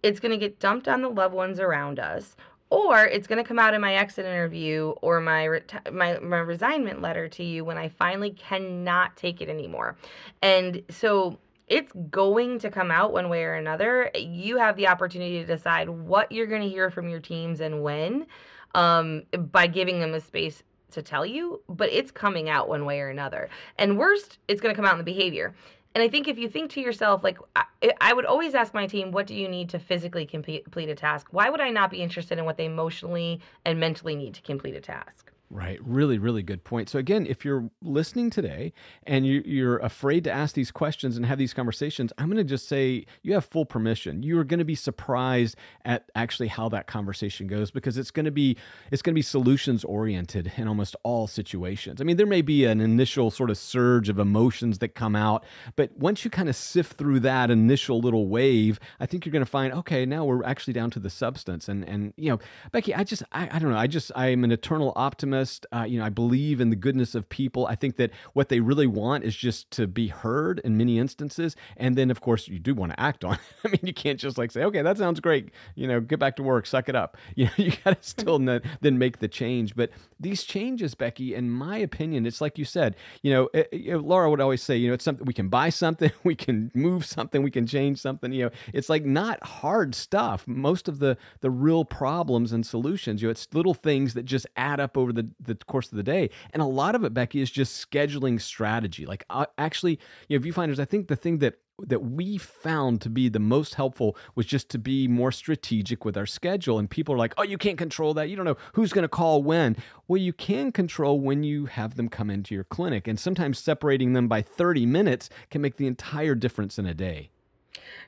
It's 0.03 0.19
going 0.19 0.33
to 0.33 0.37
get 0.37 0.59
dumped 0.59 0.89
on 0.89 1.01
the 1.01 1.09
loved 1.09 1.33
ones 1.33 1.61
around 1.61 2.01
us 2.01 2.35
or 2.71 3.05
it's 3.05 3.29
going 3.29 3.43
to 3.43 3.47
come 3.47 3.59
out 3.59 3.73
in 3.73 3.81
my 3.81 3.95
exit 3.95 4.27
interview 4.27 4.89
or 5.01 5.21
my, 5.21 5.47
reti- 5.47 5.93
my 5.93 6.19
my 6.19 6.39
resignment 6.39 7.01
letter 7.01 7.29
to 7.29 7.45
you 7.45 7.65
when 7.65 7.79
I 7.79 7.89
finally 7.89 8.33
cannot 8.33 9.17
take 9.17 9.41
it 9.41 9.49
anymore. 9.49 9.97
And 10.43 10.83
so 10.91 11.39
it's 11.69 11.93
going 12.11 12.59
to 12.61 12.71
come 12.71 12.91
out 12.91 13.13
one 13.13 13.29
way 13.29 13.45
or 13.45 13.55
another. 13.55 14.11
You 14.15 14.57
have 14.59 14.77
the 14.77 14.89
opportunity 14.89 15.39
to 15.41 15.47
decide 15.47 15.89
what 15.89 16.33
you're 16.33 16.47
going 16.47 16.63
to 16.63 16.69
hear 16.69 16.91
from 16.91 17.09
your 17.09 17.21
teams 17.21 17.61
and 17.61 17.83
when 17.83 18.27
um, 18.75 19.25
by 19.51 19.67
giving 19.67 20.01
them 20.01 20.15
a 20.15 20.21
space 20.21 20.63
to 20.93 21.03
tell 21.03 21.27
you, 21.27 21.63
but 21.69 21.91
it's 21.93 22.11
coming 22.11 22.49
out 22.49 22.69
one 22.69 22.85
way 22.85 23.01
or 23.01 23.09
another. 23.09 23.49
And 23.77 23.99
worst, 23.99 24.39
it's 24.49 24.61
going 24.61 24.75
to 24.75 24.77
come 24.77 24.87
out 24.87 24.93
in 24.93 24.99
the 24.99 25.05
behavior. 25.05 25.55
And 25.95 26.03
I 26.03 26.09
think 26.09 26.29
if 26.29 26.39
you 26.39 26.49
think 26.49 26.71
to 26.73 26.81
yourself, 26.81 27.25
like, 27.25 27.39
I, 27.57 27.65
I, 28.01 28.13
would 28.13 28.25
always 28.25 28.55
ask 28.55 28.75
my 28.75 28.87
team, 28.87 29.11
what 29.11 29.27
do 29.27 29.35
you 29.35 29.49
need 29.49 29.69
to 29.71 29.79
physically 29.79 30.27
complete, 30.27 30.65
complete 30.65 30.89
a 30.89 30.95
task? 30.95 31.29
Why 31.31 31.51
would 31.51 31.61
I 31.61 31.71
not 31.71 31.91
be 31.91 32.03
interested 32.03 32.39
in 32.39 32.45
what 32.45 32.57
they 32.57 32.67
emotionally 32.67 33.41
and 33.65 33.81
mentally 33.81 34.15
need 34.15 34.35
to 34.35 34.43
complete 34.43 34.77
a 34.77 34.81
task? 34.81 35.33
Right. 35.51 35.79
Really, 35.83 36.19
really 36.19 36.43
good 36.43 36.63
point. 36.63 36.91
So, 36.91 36.99
again, 36.99 37.25
if 37.27 37.43
you're 37.43 37.71
listening 37.81 38.29
today 38.29 38.75
and 39.07 39.27
you, 39.27 39.67
are 39.67 39.79
afraid 39.79 40.25
to 40.25 40.31
ask 40.31 40.55
these 40.55 40.71
questions 40.71 41.17
and 41.17 41.25
have 41.25 41.39
these 41.39 41.55
conversations, 41.55 42.13
I'm 42.19 42.27
going 42.27 42.37
to 42.37 42.45
just 42.45 42.69
say 42.69 43.07
you 43.23 43.33
have 43.33 43.47
full 43.47 43.65
permission. 43.65 44.23
You 44.23 44.39
are 44.39 44.45
going 44.45 44.59
to 44.59 44.65
be 44.67 44.75
surprised 44.75 45.57
at 45.87 46.11
actually 46.15 46.49
how 46.49 46.69
that 46.69 46.87
conversation 46.87 47.47
goes 47.47 47.71
because 47.71 47.97
it's 47.97 48.11
going 48.11 48.27
to 48.27 48.31
be 48.31 48.59
it's 48.91 49.01
going 49.01 49.15
to 49.15 49.19
be 49.19 49.23
solutions 49.23 49.85
oriented 49.85 50.53
in 50.59 50.69
almost 50.69 50.95
all 51.03 51.27
situations. 51.27 52.03
I 52.03 52.05
mean, 52.05 52.19
there 52.19 52.27
may 52.27 52.43
be 52.43 52.67
an 52.67 52.83
initial 52.83 53.31
sort 53.31 53.49
of 53.49 53.57
surge 53.57 54.11
of 54.11 54.19
emotions 54.19 54.81
that 54.81 54.89
come 54.89 55.17
out, 55.17 55.45
but 55.77 55.97
once 55.97 56.27
you 56.27 56.31
kind 56.31 56.51
of 56.51 56.57
sift 56.57 56.99
through 56.99 57.21
that 57.21 57.51
initial 57.51 58.01
little 58.01 58.29
wave, 58.29 58.79
I 59.01 59.07
think 59.07 59.25
you're 59.25 59.33
going 59.33 59.45
to 59.45 59.51
find, 59.51 59.73
okay, 59.73 60.05
now 60.05 60.27
we're 60.27 60.45
actually 60.45 60.75
down 60.75 60.91
to 60.91 61.01
the 61.01 61.09
substance. 61.09 61.71
And 61.71 61.89
and 61.89 62.13
you 62.19 62.29
know, 62.29 62.39
Becky, 62.71 62.95
I 62.95 63.03
just 63.03 63.23
I, 63.33 63.49
I 63.51 63.59
don't 63.59 63.71
know. 63.71 63.79
I 63.79 63.87
just 63.87 64.13
I'm 64.15 64.45
an 64.45 64.53
eternal 64.53 64.93
optimist 64.95 65.38
optimist. 65.39 65.67
Uh, 65.73 65.85
you 65.85 65.99
know, 65.99 66.05
I 66.05 66.09
believe 66.09 66.61
in 66.61 66.71
the 66.71 66.77
goodness 66.77 67.15
of 67.15 67.29
people. 67.29 67.67
I 67.67 67.75
think 67.75 67.97
that 67.97 68.11
what 68.33 68.49
they 68.49 68.61
really 68.61 68.87
want 68.87 69.25
is 69.25 69.37
just 69.37 69.71
to 69.73 69.87
be 69.87 70.09
heard 70.09 70.61
in 70.65 70.77
many 70.77 70.99
instances. 70.99 71.57
And 71.77 71.97
then, 71.97 72.11
of 72.11 72.21
course, 72.21 72.49
you 72.49 72.59
do 72.59 72.75
want 72.75 72.93
to 72.93 73.01
act 73.01 73.25
on 73.25 73.35
it. 73.35 73.41
I 73.65 73.69
mean, 73.69 73.81
you 73.83 73.93
can't 73.93 74.19
just 74.19 74.39
like 74.39 74.51
say, 74.51 74.65
okay, 74.65 74.83
that 74.83 74.99
sounds 74.99 75.21
great. 75.21 75.51
You 75.75 75.89
know, 75.89 76.01
get 76.01 76.19
back 76.19 76.37
to 76.37 76.43
work, 76.43 76.67
suck 76.67 76.89
it 76.89 76.97
up. 76.97 77.17
You 77.39 77.45
know, 77.45 77.53
you 77.57 77.73
got 77.85 78.03
to 78.03 78.09
still 78.09 78.39
then 78.39 78.99
make 78.99 79.19
the 79.19 79.29
change. 79.29 79.77
But 79.77 79.91
these 80.19 80.43
changes, 80.43 80.97
Becky, 80.97 81.37
in 81.37 81.51
my 81.51 81.77
opinion, 81.77 82.27
it's 82.27 82.41
like 82.41 82.59
you 82.59 82.65
said, 82.65 82.97
you 83.23 83.33
know, 83.33 83.49
it, 83.55 83.69
it, 83.71 83.97
Laura 83.99 84.29
would 84.29 84.41
always 84.41 84.61
say, 84.61 84.77
you 84.77 84.89
know, 84.89 84.95
it's 84.95 85.05
something 85.05 85.25
we 85.25 85.33
can 85.33 85.49
buy 85.49 85.69
something, 85.69 86.11
we 86.25 86.35
can 86.35 86.73
move 86.75 87.05
something, 87.05 87.45
we 87.45 87.51
can 87.53 87.65
change 87.65 88.01
something. 88.01 88.33
You 88.33 88.47
know, 88.47 88.51
it's 88.73 88.89
like 88.89 89.05
not 89.05 89.41
hard 89.45 89.95
stuff. 89.95 90.49
Most 90.49 90.89
of 90.89 90.99
the 90.99 91.17
the 91.43 91.51
real 91.51 91.85
problems 91.85 92.53
and 92.53 92.67
solutions, 92.67 93.23
you 93.23 93.29
know, 93.29 93.31
it's 93.31 93.47
little 93.53 93.75
things 93.75 94.15
that 94.15 94.25
just 94.25 94.47
add 94.57 94.81
up 94.81 94.99
over 94.99 95.13
the 95.13 95.28
the 95.41 95.55
course 95.55 95.91
of 95.91 95.97
the 95.97 96.03
day. 96.03 96.31
And 96.53 96.63
a 96.63 96.67
lot 96.67 96.95
of 96.95 97.05
it, 97.05 97.15
Becky, 97.15 97.41
is 97.41 97.51
just 97.51 97.91
scheduling 97.91 98.41
strategy. 98.41 99.07
Like 99.07 99.25
uh, 99.31 99.47
actually, 99.57 99.99
you 100.29 100.39
know, 100.39 100.45
viewfinders, 100.45 100.79
I 100.79 100.85
think 100.85 101.09
the 101.09 101.17
thing 101.17 101.39
that 101.39 101.59
that 101.87 102.01
we 102.01 102.39
found 102.39 103.01
to 103.01 103.09
be 103.09 103.29
the 103.29 103.39
most 103.39 103.75
helpful 103.75 104.17
was 104.35 104.47
just 104.47 104.69
to 104.71 104.79
be 104.79 105.07
more 105.07 105.31
strategic 105.31 106.05
with 106.05 106.17
our 106.17 106.27
schedule. 106.27 106.79
And 106.79 106.91
people 106.91 107.15
are 107.15 107.19
like, 107.19 107.35
oh, 107.39 107.45
you 107.45 107.57
can't 107.57 107.79
control 107.79 108.15
that. 108.15 108.29
You 108.29 108.37
don't 108.37 108.45
know 108.45 108.57
who's 108.73 108.93
going 108.93 109.05
to 109.05 109.09
call 109.09 109.43
when. 109.43 109.77
Well, 110.09 110.21
you 110.21 110.33
can 110.33 110.73
control 110.73 111.21
when 111.21 111.45
you 111.45 111.67
have 111.67 111.95
them 111.95 112.09
come 112.09 112.31
into 112.31 112.55
your 112.55 112.65
clinic. 112.65 113.07
And 113.07 113.19
sometimes 113.19 113.59
separating 113.59 114.13
them 114.13 114.27
by 114.27 114.43
30 114.43 114.87
minutes 114.87 115.31
can 115.51 115.61
make 115.61 115.77
the 115.77 115.87
entire 115.87 116.35
difference 116.35 116.79
in 116.79 116.87
a 116.87 116.95
day. 116.95 117.31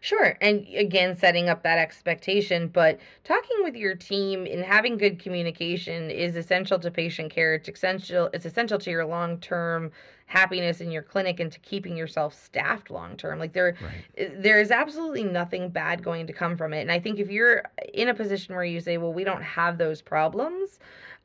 Sure. 0.02 0.38
And 0.40 0.66
again, 0.74 1.14
setting 1.14 1.50
up 1.50 1.62
that 1.62 1.78
expectation, 1.78 2.68
but 2.68 2.98
talking 3.22 3.58
with 3.62 3.76
your 3.76 3.94
team 3.94 4.46
and 4.46 4.64
having 4.64 4.96
good 4.96 5.18
communication 5.18 6.10
is 6.10 6.36
essential 6.36 6.78
to 6.78 6.90
patient 6.90 7.30
care. 7.30 7.54
It's 7.54 7.68
essential 7.68 8.30
it's 8.32 8.46
essential 8.46 8.78
to 8.78 8.90
your 8.90 9.04
long-term 9.04 9.92
happiness 10.24 10.80
in 10.80 10.90
your 10.90 11.02
clinic 11.02 11.38
and 11.38 11.52
to 11.52 11.58
keeping 11.60 11.96
yourself 11.98 12.34
staffed 12.34 12.90
long 12.90 13.14
term. 13.16 13.38
Like 13.38 13.52
there 13.52 13.76
right. 13.82 14.04
Eh, 14.16 14.28
there 14.38 14.58
is 14.58 14.70
absolutely 14.70 15.24
nothing 15.24 15.68
bad 15.68 16.02
going 16.02 16.26
to 16.28 16.32
come 16.32 16.56
from 16.56 16.72
it. 16.72 16.80
And 16.80 16.90
I 16.90 16.98
think 16.98 17.18
if 17.18 17.30
you're 17.30 17.64
in 17.92 18.08
a 18.08 18.14
position 18.14 18.54
where 18.54 18.64
you 18.64 18.80
say, 18.80 18.96
"Well, 18.96 19.12
we 19.12 19.24
don't 19.24 19.42
have 19.42 19.76
those 19.76 20.00
problems," 20.00 20.78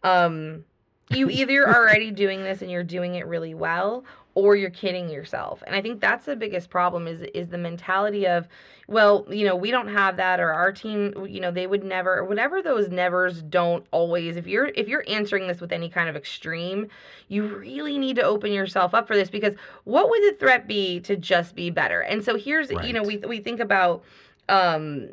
um 0.03 0.65
you 1.11 1.29
either 1.29 1.65
are 1.67 1.83
already 1.83 2.11
doing 2.11 2.43
this 2.43 2.61
and 2.61 2.71
you're 2.71 2.83
doing 2.83 3.15
it 3.15 3.27
really 3.27 3.53
well 3.53 4.03
or 4.36 4.56
you're 4.56 4.69
kidding 4.69 5.10
yourself. 5.10 5.63
And 5.65 5.76
I 5.76 5.82
think 5.82 6.02
that's 6.02 6.26
the 6.26 6.36
biggest 6.36 6.69
problem 6.69 7.08
is 7.08 7.21
is 7.34 7.48
the 7.48 7.58
mentality 7.58 8.28
of, 8.28 8.48
well, 8.88 9.26
you 9.30 9.45
know, 9.45 9.56
we 9.56 9.71
don't 9.71 9.88
have 9.88 10.17
that 10.17 10.39
or 10.41 10.52
our 10.52 10.71
team, 10.71 11.26
you 11.28 11.39
know, 11.39 11.52
they 11.52 11.65
would 11.65 11.84
never 11.84 12.17
or 12.19 12.26
whatever 12.26 12.62
those 12.62 12.89
nevers 12.89 13.41
don't 13.41 13.86
always 13.91 14.36
if 14.36 14.45
you're 14.45 14.67
if 14.76 14.88
you're 14.88 15.06
answering 15.08 15.48
this 15.48 15.62
with 15.62 15.71
any 15.71 15.89
kind 15.89 16.10
of 16.10 16.15
extreme, 16.15 16.89
you 17.30 17.48
really 17.48 17.98
need 17.98 18.17
to 18.17 18.24
open 18.24 18.52
yourself 18.52 18.93
up 18.93 19.08
for 19.08 19.15
this 19.15 19.30
because 19.30 19.56
what 19.86 20.10
would 20.10 20.21
the 20.21 20.38
threat 20.38 20.67
be 20.67 21.00
to 21.00 21.15
just 21.15 21.56
be 21.56 21.69
better? 21.69 22.02
And 22.02 22.24
so 22.24 22.38
here's, 22.38 22.71
right. 22.71 22.86
you 22.86 22.93
know, 22.93 23.04
we 23.04 23.17
we 23.17 23.39
think 23.39 23.62
about 23.62 24.04
um 24.50 25.08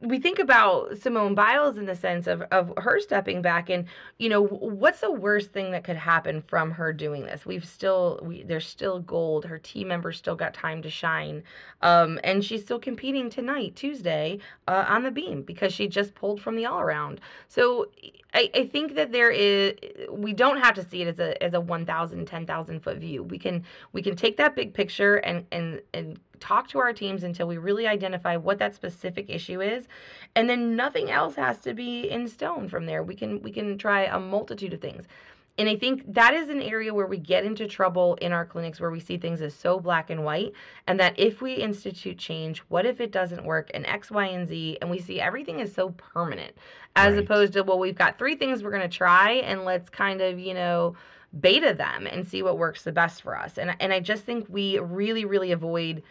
we 0.00 0.18
think 0.18 0.38
about 0.38 0.96
Simone 0.98 1.34
Biles 1.34 1.76
in 1.76 1.84
the 1.84 1.94
sense 1.94 2.26
of, 2.26 2.40
of 2.50 2.72
her 2.78 2.98
stepping 3.00 3.42
back 3.42 3.68
and 3.68 3.84
you 4.18 4.30
know 4.30 4.42
what's 4.46 5.00
the 5.00 5.12
worst 5.12 5.52
thing 5.52 5.72
that 5.72 5.84
could 5.84 5.96
happen 5.96 6.40
from 6.40 6.70
her 6.70 6.92
doing 6.92 7.24
this? 7.24 7.44
We've 7.44 7.64
still 7.64 8.18
we, 8.22 8.42
there's 8.42 8.66
still 8.66 9.00
gold. 9.00 9.44
Her 9.44 9.58
team 9.58 9.88
members 9.88 10.16
still 10.16 10.36
got 10.36 10.54
time 10.54 10.80
to 10.82 10.90
shine. 10.90 11.42
Um, 11.82 12.18
and 12.24 12.42
she's 12.44 12.62
still 12.62 12.78
competing 12.78 13.28
tonight 13.28 13.76
Tuesday 13.76 14.38
uh, 14.66 14.86
on 14.88 15.02
the 15.02 15.10
beam 15.10 15.42
because 15.42 15.72
she 15.72 15.86
just 15.86 16.14
pulled 16.14 16.40
from 16.40 16.56
the 16.56 16.66
all 16.66 16.80
around 16.80 17.20
so 17.48 17.86
I, 18.34 18.50
I 18.54 18.66
think 18.66 18.94
that 18.94 19.12
there 19.12 19.30
is 19.30 19.74
we 20.10 20.32
don't 20.32 20.58
have 20.58 20.74
to 20.74 20.84
see 20.84 21.02
it 21.02 21.08
as 21.08 21.18
a 21.18 21.42
as 21.42 21.54
a 21.54 21.60
1000 21.60 22.26
10000 22.26 22.80
foot 22.80 22.98
view. 22.98 23.22
We 23.22 23.38
can 23.38 23.64
we 23.92 24.02
can 24.02 24.16
take 24.16 24.36
that 24.36 24.54
big 24.54 24.74
picture 24.74 25.16
and 25.16 25.44
and 25.52 25.80
and 25.94 26.18
talk 26.38 26.68
to 26.68 26.78
our 26.78 26.92
teams 26.92 27.22
until 27.22 27.46
we 27.46 27.58
really 27.58 27.86
identify 27.86 28.36
what 28.36 28.58
that 28.58 28.74
specific 28.74 29.28
issue 29.28 29.60
is. 29.60 29.88
And 30.36 30.48
then 30.48 30.76
nothing 30.76 31.10
else 31.10 31.34
has 31.36 31.58
to 31.60 31.74
be 31.74 32.08
in 32.08 32.28
stone 32.28 32.68
from 32.68 32.86
there. 32.86 33.02
We 33.02 33.14
can 33.14 33.42
we 33.42 33.52
can 33.52 33.78
try 33.78 34.02
a 34.04 34.18
multitude 34.18 34.74
of 34.74 34.80
things 34.80 35.06
and 35.60 35.68
I 35.68 35.76
think 35.76 36.14
that 36.14 36.32
is 36.32 36.48
an 36.48 36.62
area 36.62 36.94
where 36.94 37.06
we 37.06 37.18
get 37.18 37.44
into 37.44 37.66
trouble 37.66 38.14
in 38.22 38.32
our 38.32 38.46
clinics 38.46 38.80
where 38.80 38.90
we 38.90 38.98
see 38.98 39.18
things 39.18 39.42
as 39.42 39.54
so 39.54 39.78
black 39.78 40.08
and 40.08 40.24
white. 40.24 40.54
And 40.86 40.98
that 40.98 41.18
if 41.18 41.42
we 41.42 41.52
institute 41.52 42.16
change, 42.16 42.60
what 42.68 42.86
if 42.86 42.98
it 42.98 43.12
doesn't 43.12 43.44
work 43.44 43.70
and 43.74 43.84
X, 43.84 44.10
Y, 44.10 44.24
and 44.24 44.48
Z? 44.48 44.78
And 44.80 44.90
we 44.90 44.98
see 44.98 45.20
everything 45.20 45.60
is 45.60 45.70
so 45.74 45.90
permanent 45.90 46.56
as 46.96 47.12
right. 47.12 47.22
opposed 47.22 47.52
to, 47.52 47.62
well, 47.62 47.78
we've 47.78 47.94
got 47.94 48.16
three 48.16 48.36
things 48.36 48.62
we're 48.62 48.70
going 48.70 48.88
to 48.88 48.88
try 48.88 49.32
and 49.32 49.66
let's 49.66 49.90
kind 49.90 50.22
of, 50.22 50.38
you 50.38 50.54
know, 50.54 50.96
beta 51.40 51.74
them 51.74 52.06
and 52.06 52.26
see 52.26 52.42
what 52.42 52.56
works 52.56 52.82
the 52.82 52.92
best 52.92 53.20
for 53.20 53.36
us. 53.36 53.58
And, 53.58 53.76
and 53.80 53.92
I 53.92 54.00
just 54.00 54.24
think 54.24 54.46
we 54.48 54.78
really, 54.78 55.26
really 55.26 55.52
avoid 55.52 56.02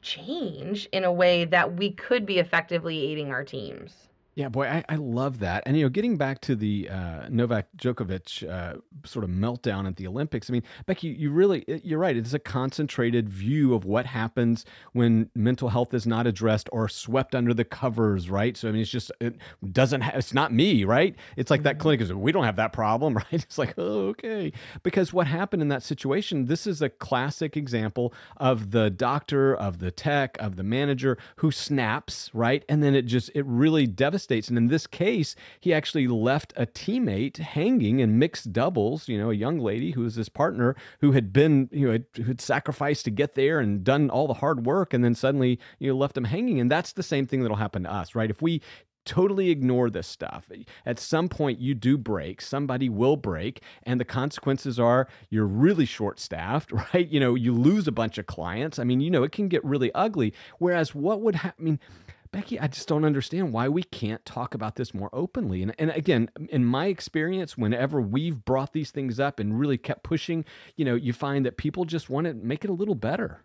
change 0.00 0.88
in 0.92 1.02
a 1.02 1.12
way 1.12 1.44
that 1.44 1.74
we 1.74 1.90
could 1.90 2.24
be 2.24 2.38
effectively 2.38 3.10
aiding 3.10 3.32
our 3.32 3.42
teams. 3.42 4.05
Yeah, 4.36 4.50
boy, 4.50 4.66
I, 4.66 4.84
I 4.90 4.96
love 4.96 5.38
that. 5.38 5.62
And, 5.64 5.78
you 5.78 5.82
know, 5.84 5.88
getting 5.88 6.18
back 6.18 6.42
to 6.42 6.54
the 6.54 6.90
uh, 6.90 7.26
Novak 7.30 7.68
Djokovic 7.78 8.46
uh, 8.46 8.76
sort 9.02 9.24
of 9.24 9.30
meltdown 9.30 9.86
at 9.86 9.96
the 9.96 10.06
Olympics, 10.06 10.50
I 10.50 10.52
mean, 10.52 10.62
Becky, 10.84 11.08
you 11.08 11.30
really, 11.30 11.64
you're 11.82 11.98
right. 11.98 12.14
It's 12.14 12.34
a 12.34 12.38
concentrated 12.38 13.30
view 13.30 13.72
of 13.72 13.86
what 13.86 14.04
happens 14.04 14.66
when 14.92 15.30
mental 15.34 15.70
health 15.70 15.94
is 15.94 16.06
not 16.06 16.26
addressed 16.26 16.68
or 16.70 16.86
swept 16.86 17.34
under 17.34 17.54
the 17.54 17.64
covers, 17.64 18.28
right? 18.28 18.58
So, 18.58 18.68
I 18.68 18.72
mean, 18.72 18.82
it's 18.82 18.90
just, 18.90 19.10
it 19.22 19.36
doesn't, 19.72 20.02
ha- 20.02 20.12
it's 20.16 20.34
not 20.34 20.52
me, 20.52 20.84
right? 20.84 21.16
It's 21.38 21.50
like 21.50 21.62
that 21.62 21.78
clinic 21.78 22.02
is, 22.02 22.12
we 22.12 22.30
don't 22.30 22.44
have 22.44 22.56
that 22.56 22.74
problem, 22.74 23.16
right? 23.16 23.26
It's 23.32 23.56
like, 23.56 23.72
oh, 23.78 24.08
okay. 24.08 24.52
Because 24.82 25.14
what 25.14 25.26
happened 25.26 25.62
in 25.62 25.68
that 25.68 25.82
situation, 25.82 26.44
this 26.44 26.66
is 26.66 26.82
a 26.82 26.90
classic 26.90 27.56
example 27.56 28.12
of 28.36 28.70
the 28.70 28.90
doctor, 28.90 29.54
of 29.56 29.78
the 29.78 29.90
tech, 29.90 30.36
of 30.40 30.56
the 30.56 30.62
manager 30.62 31.16
who 31.36 31.50
snaps, 31.50 32.30
right? 32.34 32.66
And 32.68 32.82
then 32.82 32.94
it 32.94 33.06
just, 33.06 33.30
it 33.34 33.46
really 33.46 33.86
devastates 33.86 34.25
States. 34.26 34.48
And 34.48 34.58
in 34.58 34.66
this 34.66 34.86
case, 34.86 35.36
he 35.60 35.72
actually 35.72 36.08
left 36.08 36.52
a 36.56 36.66
teammate 36.66 37.38
hanging 37.38 38.00
in 38.00 38.18
mixed 38.18 38.52
doubles, 38.52 39.08
you 39.08 39.16
know, 39.16 39.30
a 39.30 39.34
young 39.34 39.58
lady 39.58 39.92
who 39.92 40.02
was 40.02 40.16
his 40.16 40.28
partner 40.28 40.74
who 41.00 41.12
had 41.12 41.32
been, 41.32 41.68
you 41.70 41.86
know, 41.86 41.92
had, 41.92 42.26
had 42.26 42.40
sacrificed 42.40 43.04
to 43.04 43.10
get 43.10 43.36
there 43.36 43.60
and 43.60 43.84
done 43.84 44.10
all 44.10 44.26
the 44.26 44.34
hard 44.34 44.66
work 44.66 44.92
and 44.92 45.04
then 45.04 45.14
suddenly, 45.14 45.60
you 45.78 45.88
know, 45.88 45.96
left 45.96 46.16
him 46.16 46.24
hanging. 46.24 46.58
And 46.58 46.68
that's 46.68 46.92
the 46.92 47.04
same 47.04 47.26
thing 47.26 47.42
that'll 47.42 47.56
happen 47.56 47.84
to 47.84 47.92
us, 47.92 48.16
right? 48.16 48.28
If 48.28 48.42
we 48.42 48.60
totally 49.06 49.50
ignore 49.50 49.88
this 49.88 50.06
stuff. 50.06 50.50
At 50.84 50.98
some 50.98 51.28
point, 51.28 51.60
you 51.60 51.74
do 51.74 51.96
break, 51.96 52.42
somebody 52.42 52.88
will 52.90 53.16
break, 53.16 53.62
and 53.84 53.98
the 53.98 54.04
consequences 54.04 54.78
are 54.78 55.08
you're 55.30 55.46
really 55.46 55.86
short 55.86 56.20
staffed, 56.20 56.72
right? 56.92 57.08
You 57.08 57.20
know, 57.20 57.34
you 57.34 57.54
lose 57.54 57.88
a 57.88 57.92
bunch 57.92 58.18
of 58.18 58.26
clients. 58.26 58.78
I 58.78 58.84
mean, 58.84 59.00
you 59.00 59.10
know, 59.10 59.22
it 59.22 59.32
can 59.32 59.48
get 59.48 59.64
really 59.64 59.90
ugly. 59.94 60.34
Whereas, 60.58 60.94
what 60.94 61.22
would 61.22 61.36
happen? 61.36 61.54
I 61.58 61.64
mean, 61.64 61.80
Becky, 62.36 62.60
I 62.60 62.66
just 62.66 62.86
don't 62.86 63.06
understand 63.06 63.54
why 63.54 63.66
we 63.70 63.82
can't 63.82 64.22
talk 64.26 64.52
about 64.52 64.76
this 64.76 64.92
more 64.92 65.08
openly. 65.14 65.62
And, 65.62 65.74
and 65.78 65.90
again, 65.90 66.28
in 66.50 66.66
my 66.66 66.86
experience, 66.86 67.56
whenever 67.56 67.98
we've 67.98 68.44
brought 68.44 68.74
these 68.74 68.90
things 68.90 69.18
up 69.18 69.40
and 69.40 69.58
really 69.58 69.78
kept 69.78 70.02
pushing, 70.02 70.44
you 70.76 70.84
know, 70.84 70.94
you 70.94 71.14
find 71.14 71.46
that 71.46 71.56
people 71.56 71.86
just 71.86 72.10
want 72.10 72.26
to 72.26 72.34
make 72.34 72.62
it 72.62 72.68
a 72.68 72.74
little 72.74 72.94
better. 72.94 73.40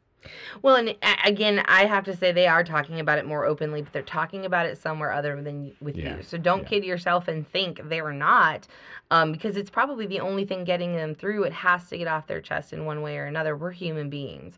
Well, 0.62 0.75
and 0.75 0.93
again, 1.23 1.63
I 1.67 1.86
have 1.86 2.04
to 2.04 2.15
say 2.17 2.34
they 2.34 2.47
are 2.47 2.65
talking 2.65 2.99
about 2.99 3.17
it 3.17 3.25
more 3.25 3.45
openly, 3.45 3.82
but 3.82 3.93
they're 3.93 4.01
talking 4.01 4.45
about 4.45 4.65
it 4.65 4.77
somewhere 4.77 5.13
other 5.13 5.41
than 5.41 5.71
with 5.80 5.95
yeah. 5.95 6.17
you. 6.17 6.23
So 6.23 6.38
don't 6.38 6.63
yeah. 6.63 6.67
kid 6.67 6.84
yourself 6.84 7.30
and 7.30 7.47
think 7.49 7.80
they're 7.86 8.12
not, 8.12 8.67
um, 9.10 9.32
because 9.32 9.56
it's 9.56 9.69
probably 9.69 10.06
the 10.06 10.19
only 10.19 10.43
thing 10.43 10.65
getting 10.65 10.97
them 10.97 11.15
through. 11.15 11.43
It 11.43 11.54
has 11.54 11.88
to 11.89 11.97
get 11.97 12.10
off 12.10 12.27
their 12.27 12.41
chest 12.41 12.73
in 12.73 12.86
one 12.86 13.01
way 13.01 13.17
or 13.17 13.25
another. 13.25 13.56
We're 13.56 13.71
human 13.71 14.10
beings, 14.10 14.56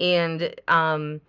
and 0.00 0.52
um, 0.66 1.20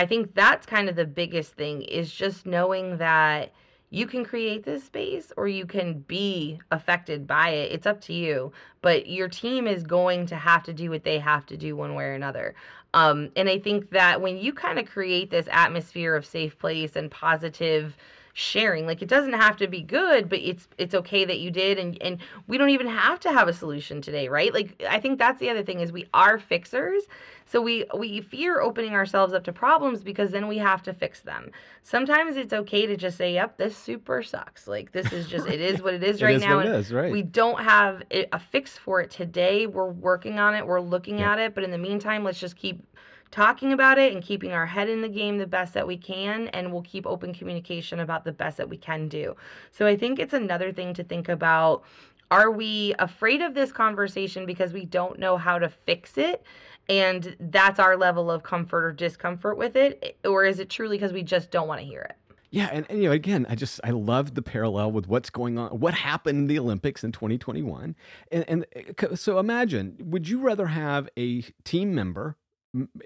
I 0.00 0.06
think 0.06 0.34
that's 0.34 0.64
kind 0.64 0.88
of 0.88 0.96
the 0.96 1.04
biggest 1.04 1.52
thing 1.52 1.82
is 1.82 2.10
just 2.10 2.46
knowing 2.46 2.96
that 2.96 3.52
you 3.90 4.06
can 4.06 4.24
create 4.24 4.64
this 4.64 4.82
space 4.82 5.30
or 5.36 5.46
you 5.46 5.66
can 5.66 5.98
be 6.00 6.58
affected 6.70 7.26
by 7.26 7.50
it. 7.50 7.72
It's 7.72 7.86
up 7.86 8.00
to 8.02 8.14
you. 8.14 8.50
But 8.80 9.08
your 9.08 9.28
team 9.28 9.66
is 9.66 9.82
going 9.82 10.24
to 10.28 10.36
have 10.36 10.62
to 10.62 10.72
do 10.72 10.88
what 10.88 11.04
they 11.04 11.18
have 11.18 11.44
to 11.46 11.56
do 11.58 11.76
one 11.76 11.94
way 11.94 12.04
or 12.04 12.14
another. 12.14 12.54
Um, 12.94 13.28
and 13.36 13.46
I 13.46 13.58
think 13.58 13.90
that 13.90 14.22
when 14.22 14.38
you 14.38 14.54
kind 14.54 14.78
of 14.78 14.86
create 14.86 15.30
this 15.30 15.46
atmosphere 15.50 16.16
of 16.16 16.24
safe 16.24 16.58
place 16.58 16.96
and 16.96 17.10
positive 17.10 17.94
sharing. 18.32 18.86
Like 18.86 19.02
it 19.02 19.08
doesn't 19.08 19.32
have 19.32 19.56
to 19.58 19.68
be 19.68 19.82
good 19.82 20.28
but 20.28 20.38
it's 20.38 20.68
it's 20.78 20.94
okay 20.94 21.24
that 21.24 21.40
you 21.40 21.50
did 21.50 21.78
and 21.78 22.00
and 22.02 22.18
we 22.46 22.58
don't 22.58 22.70
even 22.70 22.86
have 22.86 23.20
to 23.20 23.32
have 23.32 23.48
a 23.48 23.52
solution 23.52 24.00
today 24.00 24.28
right? 24.28 24.52
Like 24.52 24.82
i 24.88 25.00
think 25.00 25.18
that's 25.18 25.40
the 25.40 25.50
other 25.50 25.62
thing 25.62 25.80
is 25.80 25.92
we 25.92 26.06
are 26.14 26.38
fixers 26.38 27.04
so 27.50 27.60
we 27.60 27.84
we 27.98 28.20
fear 28.20 28.60
opening 28.60 28.94
ourselves 28.94 29.32
up 29.32 29.42
to 29.44 29.52
problems 29.52 30.04
because 30.04 30.30
then 30.30 30.46
we 30.46 30.58
have 30.58 30.84
to 30.84 30.92
fix 30.94 31.20
them. 31.20 31.50
Sometimes 31.82 32.36
it's 32.36 32.52
okay 32.52 32.86
to 32.86 32.96
just 32.96 33.18
say 33.18 33.34
yep 33.34 33.56
this 33.56 33.76
super 33.76 34.22
sucks. 34.22 34.68
Like 34.68 34.92
this 34.92 35.12
is 35.12 35.26
just 35.26 35.48
it 35.48 35.60
is 35.60 35.82
what 35.82 35.94
it 35.94 36.04
is 36.04 36.22
right 36.22 36.34
it 36.34 36.36
is 36.36 36.42
now 36.42 36.58
what 36.58 36.66
it 36.66 36.74
is, 36.74 36.92
right. 36.92 37.10
we 37.10 37.22
don't 37.22 37.60
have 37.60 38.04
a 38.10 38.38
fix 38.38 38.78
for 38.78 39.00
it 39.00 39.10
today. 39.10 39.66
We're 39.66 39.90
working 39.90 40.38
on 40.38 40.54
it. 40.54 40.64
We're 40.64 40.80
looking 40.80 41.22
at 41.22 41.40
it. 41.40 41.52
But 41.52 41.64
in 41.64 41.72
the 41.72 41.78
meantime 41.78 42.22
let's 42.22 42.38
just 42.38 42.54
keep 42.54 42.84
talking 43.30 43.72
about 43.72 43.98
it 43.98 44.12
and 44.12 44.22
keeping 44.22 44.52
our 44.52 44.66
head 44.66 44.88
in 44.88 45.02
the 45.02 45.08
game 45.08 45.38
the 45.38 45.46
best 45.46 45.74
that 45.74 45.86
we 45.86 45.96
can 45.96 46.48
and 46.48 46.72
we'll 46.72 46.82
keep 46.82 47.06
open 47.06 47.32
communication 47.32 48.00
about 48.00 48.24
the 48.24 48.32
best 48.32 48.56
that 48.56 48.68
we 48.68 48.76
can 48.76 49.08
do. 49.08 49.34
So 49.70 49.86
i 49.86 49.96
think 49.96 50.18
it's 50.18 50.34
another 50.34 50.72
thing 50.72 50.94
to 50.94 51.04
think 51.04 51.28
about 51.28 51.84
are 52.30 52.50
we 52.50 52.94
afraid 52.98 53.40
of 53.42 53.54
this 53.54 53.72
conversation 53.72 54.46
because 54.46 54.72
we 54.72 54.84
don't 54.84 55.18
know 55.18 55.36
how 55.36 55.58
to 55.58 55.68
fix 55.68 56.16
it? 56.16 56.44
And 56.88 57.36
that's 57.40 57.80
our 57.80 57.96
level 57.96 58.30
of 58.30 58.44
comfort 58.44 58.84
or 58.84 58.92
discomfort 58.92 59.56
with 59.56 59.76
it 59.76 60.16
or 60.24 60.44
is 60.44 60.60
it 60.60 60.70
truly 60.70 60.96
because 60.96 61.12
we 61.12 61.22
just 61.22 61.50
don't 61.50 61.68
want 61.68 61.80
to 61.80 61.86
hear 61.86 62.02
it? 62.02 62.16
Yeah, 62.52 62.68
and, 62.72 62.84
and, 62.90 63.00
you 63.00 63.08
know, 63.08 63.12
again, 63.12 63.46
I 63.48 63.54
just 63.54 63.80
I 63.84 63.90
love 63.90 64.34
the 64.34 64.42
parallel 64.42 64.90
with 64.90 65.06
what's 65.06 65.30
going 65.30 65.56
on, 65.56 65.70
what 65.78 65.94
happened 65.94 66.38
in 66.38 66.46
the 66.48 66.58
Olympics 66.58 67.04
in 67.04 67.12
2021, 67.12 67.94
and 68.32 68.44
and 68.48 68.66
uh, 68.76 69.14
so 69.14 69.38
imagine, 69.38 69.96
would 70.00 70.28
you 70.28 70.40
rather 70.40 70.66
have 70.66 71.08
a 71.16 71.42
team 71.62 71.94
member 71.94 72.36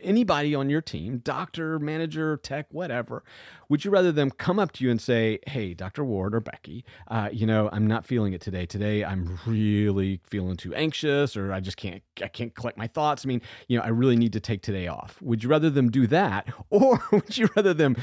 anybody 0.02 0.54
on 0.54 0.68
your 0.68 0.80
team, 0.80 1.18
doctor, 1.18 1.78
manager, 1.78 2.36
tech, 2.36 2.66
whatever, 2.70 3.24
would 3.68 3.84
you 3.84 3.90
rather 3.90 4.12
them 4.12 4.30
come 4.30 4.58
up 4.58 4.72
to 4.72 4.84
you 4.84 4.90
and 4.90 5.00
say, 5.00 5.38
"Hey, 5.46 5.74
Dr. 5.74 6.04
Ward 6.04 6.34
or 6.34 6.40
Becky, 6.40 6.84
uh, 7.08 7.28
you 7.32 7.46
know, 7.46 7.68
I'm 7.72 7.86
not 7.86 8.04
feeling 8.04 8.32
it 8.32 8.40
today. 8.40 8.66
Today, 8.66 9.04
I'm 9.04 9.38
really 9.46 10.20
feeling 10.26 10.56
too 10.56 10.74
anxious, 10.74 11.36
or 11.36 11.52
I 11.52 11.60
just 11.60 11.76
can't, 11.76 12.02
I 12.22 12.28
can't 12.28 12.54
collect 12.54 12.76
my 12.76 12.86
thoughts. 12.86 13.24
I 13.24 13.28
mean, 13.28 13.42
you 13.68 13.78
know, 13.78 13.84
I 13.84 13.88
really 13.88 14.16
need 14.16 14.32
to 14.34 14.40
take 14.40 14.62
today 14.62 14.86
off." 14.86 15.20
Would 15.22 15.42
you 15.42 15.48
rather 15.48 15.70
them 15.70 15.90
do 15.90 16.06
that, 16.08 16.52
or 16.70 17.02
would 17.10 17.36
you 17.36 17.48
rather 17.56 17.74
them 17.74 17.96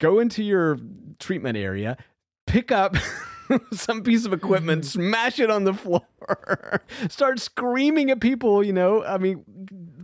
go 0.00 0.18
into 0.18 0.42
your 0.42 0.78
treatment 1.18 1.56
area, 1.56 1.96
pick 2.46 2.72
up 2.72 2.96
some 3.72 4.02
piece 4.02 4.24
of 4.24 4.32
equipment, 4.32 4.82
mm-hmm. 4.82 5.08
smash 5.08 5.38
it 5.38 5.50
on 5.50 5.64
the 5.64 5.74
floor, 5.74 6.02
start 7.08 7.38
screaming 7.38 8.10
at 8.10 8.20
people, 8.20 8.64
you 8.64 8.72
know? 8.72 9.04
I 9.04 9.18
mean, 9.18 9.44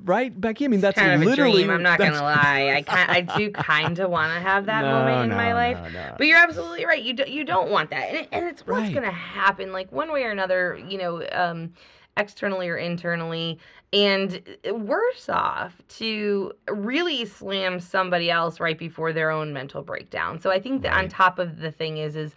right, 0.06 0.38
Becky? 0.40 0.64
I 0.64 0.68
mean, 0.68 0.80
that's 0.80 0.98
kind 0.98 1.12
of 1.12 1.28
literally. 1.28 1.68
I'm 1.68 1.82
not 1.82 1.98
gonna 1.98 2.22
lie. 2.22 2.72
I 2.74 2.82
kind, 2.86 3.10
I 3.10 3.20
do 3.38 3.50
kind 3.50 3.98
of 3.98 4.10
want 4.10 4.32
to 4.32 4.40
have 4.40 4.66
that 4.66 4.82
no, 4.82 4.92
moment 4.92 5.24
in 5.24 5.30
no, 5.30 5.36
my 5.36 5.52
life. 5.52 5.92
No, 5.92 6.14
but 6.16 6.26
you're 6.26 6.38
absolutely 6.38 6.84
right. 6.86 7.02
You 7.02 7.12
do, 7.14 7.24
you 7.26 7.44
don't 7.44 7.70
want 7.70 7.90
that, 7.90 8.08
and, 8.08 8.16
it, 8.18 8.28
and 8.32 8.46
it's 8.46 8.66
what's 8.66 8.82
right. 8.82 8.94
gonna 8.94 9.10
happen, 9.10 9.72
like 9.72 9.90
one 9.92 10.12
way 10.12 10.24
or 10.24 10.30
another. 10.30 10.80
You 10.88 10.98
know. 10.98 11.26
Um, 11.30 11.72
externally 12.18 12.68
or 12.68 12.78
internally 12.78 13.58
and 13.92 14.42
worse 14.72 15.28
off 15.28 15.80
to 15.88 16.50
really 16.68 17.24
slam 17.24 17.78
somebody 17.78 18.30
else 18.30 18.58
right 18.58 18.78
before 18.78 19.12
their 19.12 19.30
own 19.30 19.52
mental 19.52 19.82
breakdown 19.82 20.40
so 20.40 20.50
i 20.50 20.58
think 20.58 20.80
that 20.82 20.92
right. 20.92 21.04
on 21.04 21.08
top 21.08 21.38
of 21.38 21.58
the 21.60 21.70
thing 21.70 21.98
is 21.98 22.16
is 22.16 22.34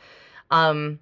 um 0.51 0.99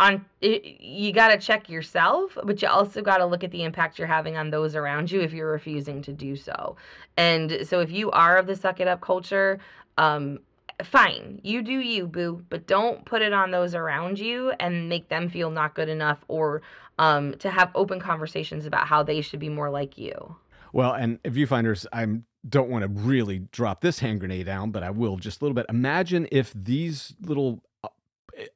on 0.00 0.24
you 0.40 1.12
got 1.12 1.28
to 1.28 1.38
check 1.38 1.68
yourself 1.68 2.36
but 2.44 2.60
you 2.60 2.66
also 2.66 3.02
got 3.02 3.18
to 3.18 3.26
look 3.26 3.44
at 3.44 3.50
the 3.50 3.62
impact 3.62 3.98
you're 3.98 4.08
having 4.08 4.36
on 4.36 4.50
those 4.50 4.74
around 4.74 5.10
you 5.10 5.20
if 5.20 5.32
you're 5.32 5.52
refusing 5.52 6.00
to 6.00 6.12
do 6.12 6.34
so 6.34 6.74
and 7.16 7.58
so 7.64 7.80
if 7.80 7.92
you 7.92 8.10
are 8.10 8.38
of 8.38 8.46
the 8.46 8.56
suck 8.56 8.80
it 8.80 8.88
up 8.88 9.00
culture 9.02 9.58
um 9.98 10.38
fine 10.82 11.38
you 11.44 11.60
do 11.60 11.80
you 11.80 12.06
boo 12.06 12.42
but 12.48 12.66
don't 12.66 13.04
put 13.04 13.20
it 13.20 13.34
on 13.34 13.50
those 13.50 13.74
around 13.74 14.18
you 14.18 14.50
and 14.58 14.88
make 14.88 15.08
them 15.10 15.28
feel 15.28 15.50
not 15.50 15.74
good 15.74 15.90
enough 15.90 16.24
or 16.28 16.62
um 16.98 17.34
to 17.34 17.50
have 17.50 17.70
open 17.74 18.00
conversations 18.00 18.64
about 18.64 18.86
how 18.86 19.02
they 19.02 19.20
should 19.20 19.40
be 19.40 19.50
more 19.50 19.68
like 19.68 19.98
you 19.98 20.34
well 20.72 20.94
and 20.94 21.22
viewfinders 21.24 21.86
i'm 21.92 22.24
don't 22.48 22.70
want 22.70 22.82
to 22.82 22.88
really 22.88 23.40
drop 23.52 23.80
this 23.80 23.98
hand 23.98 24.20
grenade 24.20 24.46
down, 24.46 24.70
but 24.70 24.82
I 24.82 24.90
will 24.90 25.16
just 25.16 25.40
a 25.40 25.44
little 25.44 25.54
bit. 25.54 25.66
Imagine 25.68 26.26
if 26.32 26.52
these 26.54 27.14
little 27.20 27.62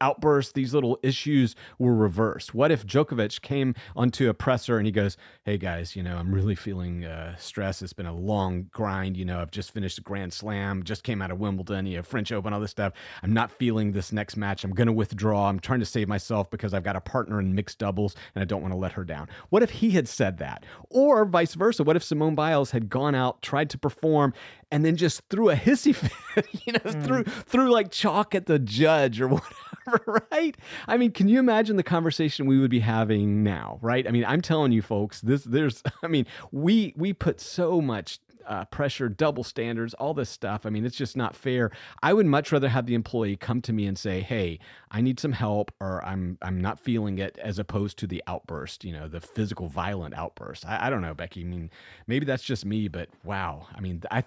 outbursts, 0.00 0.52
these 0.52 0.74
little 0.74 0.98
issues 1.02 1.54
were 1.78 1.94
reversed? 1.94 2.54
What 2.54 2.70
if 2.70 2.86
Djokovic 2.86 3.42
came 3.42 3.74
onto 3.96 4.28
a 4.28 4.34
presser 4.34 4.78
and 4.78 4.86
he 4.86 4.92
goes, 4.92 5.16
"Hey 5.44 5.58
guys, 5.58 5.96
you 5.96 6.02
know, 6.02 6.16
I'm 6.16 6.34
really 6.34 6.54
feeling 6.54 7.04
uh, 7.04 7.36
stress. 7.36 7.82
It's 7.82 7.92
been 7.92 8.06
a 8.06 8.14
long 8.14 8.68
grind. 8.72 9.16
You 9.16 9.24
know, 9.24 9.40
I've 9.40 9.50
just 9.50 9.72
finished 9.72 9.98
a 9.98 10.02
Grand 10.02 10.32
Slam, 10.32 10.82
just 10.82 11.02
came 11.02 11.22
out 11.22 11.30
of 11.30 11.38
Wimbledon, 11.38 11.86
you 11.86 11.96
know, 11.96 12.02
French 12.02 12.32
Open, 12.32 12.52
all 12.52 12.60
this 12.60 12.70
stuff. 12.70 12.92
I'm 13.22 13.32
not 13.32 13.50
feeling 13.50 13.92
this 13.92 14.12
next 14.12 14.36
match. 14.36 14.64
I'm 14.64 14.72
going 14.72 14.86
to 14.86 14.92
withdraw. 14.92 15.48
I'm 15.48 15.60
trying 15.60 15.80
to 15.80 15.86
save 15.86 16.08
myself 16.08 16.50
because 16.50 16.74
I've 16.74 16.84
got 16.84 16.96
a 16.96 17.00
partner 17.00 17.40
in 17.40 17.54
mixed 17.54 17.78
doubles 17.78 18.16
and 18.34 18.42
I 18.42 18.44
don't 18.44 18.62
want 18.62 18.72
to 18.72 18.78
let 18.78 18.92
her 18.92 19.04
down." 19.04 19.28
What 19.50 19.62
if 19.62 19.70
he 19.70 19.90
had 19.90 20.08
said 20.08 20.38
that, 20.38 20.64
or 20.90 21.24
vice 21.24 21.54
versa? 21.54 21.84
What 21.84 21.96
if 21.96 22.04
Simone 22.04 22.34
Biles 22.34 22.70
had 22.70 22.88
gone 22.88 23.14
out, 23.14 23.42
tried 23.42 23.70
to 23.70 23.78
perform, 23.78 24.32
and 24.70 24.84
then 24.84 24.96
just 24.96 25.22
threw 25.30 25.50
a 25.50 25.54
hissy 25.54 25.94
fit, 25.94 26.46
you 26.66 26.72
know, 26.72 26.80
mm. 26.80 27.04
threw 27.04 27.24
threw 27.24 27.70
like 27.70 27.90
chalk 27.90 28.34
at 28.34 28.46
the 28.46 28.58
judge 28.58 29.20
or 29.20 29.28
whatever, 29.86 30.26
right? 30.30 30.56
I 30.88 30.96
mean, 30.96 31.12
can 31.12 31.28
you 31.28 31.38
imagine 31.38 31.76
the 31.76 31.82
conversation 31.82 32.46
we 32.46 32.58
would 32.58 32.70
be 32.70 32.80
having 32.80 33.42
now, 33.42 33.78
right? 33.82 34.06
I 34.06 34.10
mean, 34.10 34.24
I'm 34.24 34.40
telling 34.40 34.72
you 34.72 34.82
folks, 34.82 35.20
this 35.20 35.44
there's 35.44 35.82
I 36.02 36.06
mean, 36.06 36.26
we 36.52 36.94
we 36.96 37.12
put 37.12 37.40
so 37.40 37.80
much 37.80 38.18
uh, 38.46 38.64
pressure, 38.66 39.08
double 39.08 39.44
standards, 39.44 39.94
all 39.94 40.14
this 40.14 40.30
stuff. 40.30 40.66
I 40.66 40.70
mean, 40.70 40.84
it's 40.84 40.96
just 40.96 41.16
not 41.16 41.34
fair. 41.34 41.70
I 42.02 42.12
would 42.12 42.26
much 42.26 42.52
rather 42.52 42.68
have 42.68 42.86
the 42.86 42.94
employee 42.94 43.36
come 43.36 43.60
to 43.62 43.72
me 43.72 43.86
and 43.86 43.98
say, 43.98 44.20
"Hey, 44.20 44.58
I 44.90 45.00
need 45.00 45.20
some 45.20 45.32
help," 45.32 45.72
or 45.80 46.04
"I'm 46.04 46.38
I'm 46.42 46.60
not 46.60 46.80
feeling 46.80 47.18
it," 47.18 47.38
as 47.38 47.58
opposed 47.58 47.98
to 47.98 48.06
the 48.06 48.22
outburst. 48.26 48.84
You 48.84 48.92
know, 48.92 49.08
the 49.08 49.20
physical, 49.20 49.68
violent 49.68 50.14
outburst. 50.14 50.66
I, 50.66 50.86
I 50.86 50.90
don't 50.90 51.02
know, 51.02 51.14
Becky. 51.14 51.42
I 51.42 51.44
mean, 51.44 51.70
maybe 52.06 52.26
that's 52.26 52.42
just 52.42 52.64
me, 52.64 52.88
but 52.88 53.08
wow. 53.24 53.66
I 53.74 53.80
mean, 53.80 54.02
I, 54.10 54.22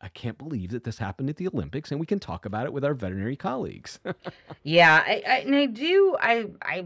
I 0.00 0.08
can't 0.08 0.38
believe 0.38 0.70
that 0.70 0.84
this 0.84 0.98
happened 0.98 1.28
at 1.28 1.36
the 1.36 1.48
Olympics, 1.48 1.90
and 1.90 1.98
we 1.98 2.06
can 2.06 2.20
talk 2.20 2.46
about 2.46 2.66
it 2.66 2.72
with 2.72 2.84
our 2.84 2.94
veterinary 2.94 3.36
colleagues. 3.36 3.98
yeah, 4.62 5.02
I, 5.04 5.22
I, 5.26 5.36
and 5.38 5.54
I 5.54 5.66
do. 5.66 6.16
I 6.20 6.46
I 6.62 6.84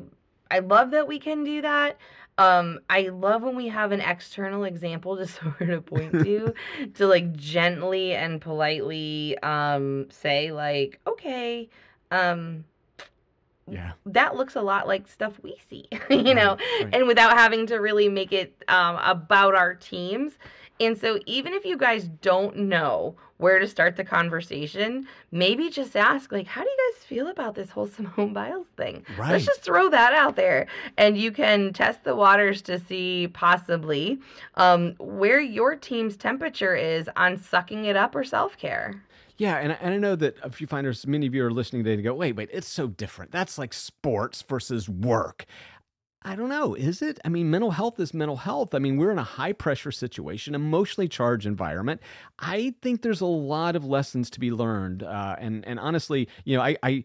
I 0.52 0.58
love 0.58 0.90
that 0.90 1.08
we 1.08 1.18
can 1.18 1.44
do 1.44 1.62
that. 1.62 1.96
Um, 2.36 2.80
I 2.90 3.08
love 3.08 3.42
when 3.42 3.56
we 3.56 3.68
have 3.68 3.90
an 3.90 4.00
external 4.00 4.64
example 4.64 5.16
to 5.18 5.26
sort 5.26 5.70
of 5.70 5.86
point 5.86 6.12
to, 6.12 6.54
to 6.94 7.06
like 7.06 7.32
gently 7.34 8.14
and 8.14 8.40
politely 8.40 9.38
um, 9.42 10.08
say 10.10 10.52
like, 10.52 11.00
okay, 11.06 11.70
um, 12.10 12.64
yeah, 13.70 13.92
that 14.06 14.36
looks 14.36 14.56
a 14.56 14.60
lot 14.60 14.86
like 14.86 15.08
stuff 15.08 15.40
we 15.42 15.56
see, 15.70 15.86
you 16.10 16.34
know, 16.34 16.58
right. 16.80 16.90
and 16.92 17.06
without 17.06 17.38
having 17.38 17.66
to 17.68 17.76
really 17.76 18.08
make 18.08 18.32
it 18.32 18.54
um, 18.68 18.98
about 19.02 19.54
our 19.54 19.74
teams. 19.74 20.34
And 20.80 20.98
so, 20.98 21.20
even 21.26 21.54
if 21.54 21.64
you 21.64 21.76
guys 21.76 22.08
don't 22.08 22.56
know 22.56 23.14
where 23.42 23.59
to 23.59 23.66
start 23.66 23.96
the 23.96 24.05
conversation, 24.05 25.07
maybe 25.33 25.68
just 25.68 25.96
ask, 25.96 26.31
like, 26.31 26.46
how 26.46 26.62
do 26.62 26.68
you 26.68 26.92
guys 26.94 27.05
feel 27.05 27.26
about 27.26 27.55
this 27.55 27.70
whole 27.70 27.87
Simone 27.96 28.33
Biles 28.33 28.68
thing? 28.76 29.05
Right. 29.18 29.33
Let's 29.33 29.44
just 29.44 29.62
throw 29.62 29.90
that 29.90 30.14
out 30.14 30.37
there. 30.37 30.68
And 30.96 31.18
you 31.18 31.33
can 31.33 31.72
test 31.72 32.05
the 32.05 32.14
waters 32.14 32.62
to 32.62 32.78
see 32.78 33.28
possibly 33.33 34.20
um, 34.55 34.94
where 34.98 35.40
your 35.40 35.74
team's 35.74 36.16
temperature 36.16 36.76
is 36.76 37.11
on 37.16 37.37
sucking 37.37 37.85
it 37.87 37.96
up 37.96 38.14
or 38.14 38.24
self 38.24 38.57
care. 38.57 39.02
Yeah, 39.38 39.57
and, 39.57 39.76
and 39.81 39.94
I 39.94 39.96
know 39.96 40.14
that 40.16 40.37
if 40.44 40.61
you 40.61 40.68
find 40.68 40.85
there's 40.85 41.05
many 41.07 41.26
of 41.26 41.35
you 41.35 41.44
are 41.44 41.50
listening 41.50 41.83
today 41.83 41.96
to 41.96 42.02
go, 42.02 42.14
wait, 42.14 42.37
wait, 42.37 42.48
it's 42.52 42.68
so 42.68 42.87
different. 42.87 43.33
That's 43.33 43.59
like 43.59 43.72
sports 43.72 44.42
versus 44.42 44.88
work. 44.88 45.46
I 46.24 46.37
don't 46.37 46.48
know. 46.48 46.74
Is 46.74 47.02
it? 47.02 47.18
I 47.24 47.28
mean, 47.28 47.50
mental 47.50 47.72
health 47.72 47.98
is 47.98 48.14
mental 48.14 48.37
health. 48.37 48.74
I 48.74 48.78
mean, 48.78 48.96
we're 48.96 49.11
in 49.11 49.18
a 49.18 49.24
high 49.24 49.52
pressure 49.52 49.90
situation, 49.90 50.54
emotionally 50.54 51.08
charged 51.08 51.46
environment. 51.46 52.00
I 52.38 52.74
think 52.80 53.02
there's 53.02 53.20
a 53.20 53.26
lot 53.26 53.74
of 53.74 53.85
lessons 53.85 54.30
to 54.30 54.40
be 54.40 54.52
learned. 54.52 55.02
Uh, 55.02 55.37
and 55.38 55.66
and 55.66 55.80
honestly, 55.80 56.28
you 56.44 56.56
know, 56.56 56.62
I, 56.62 56.76
I 56.82 57.04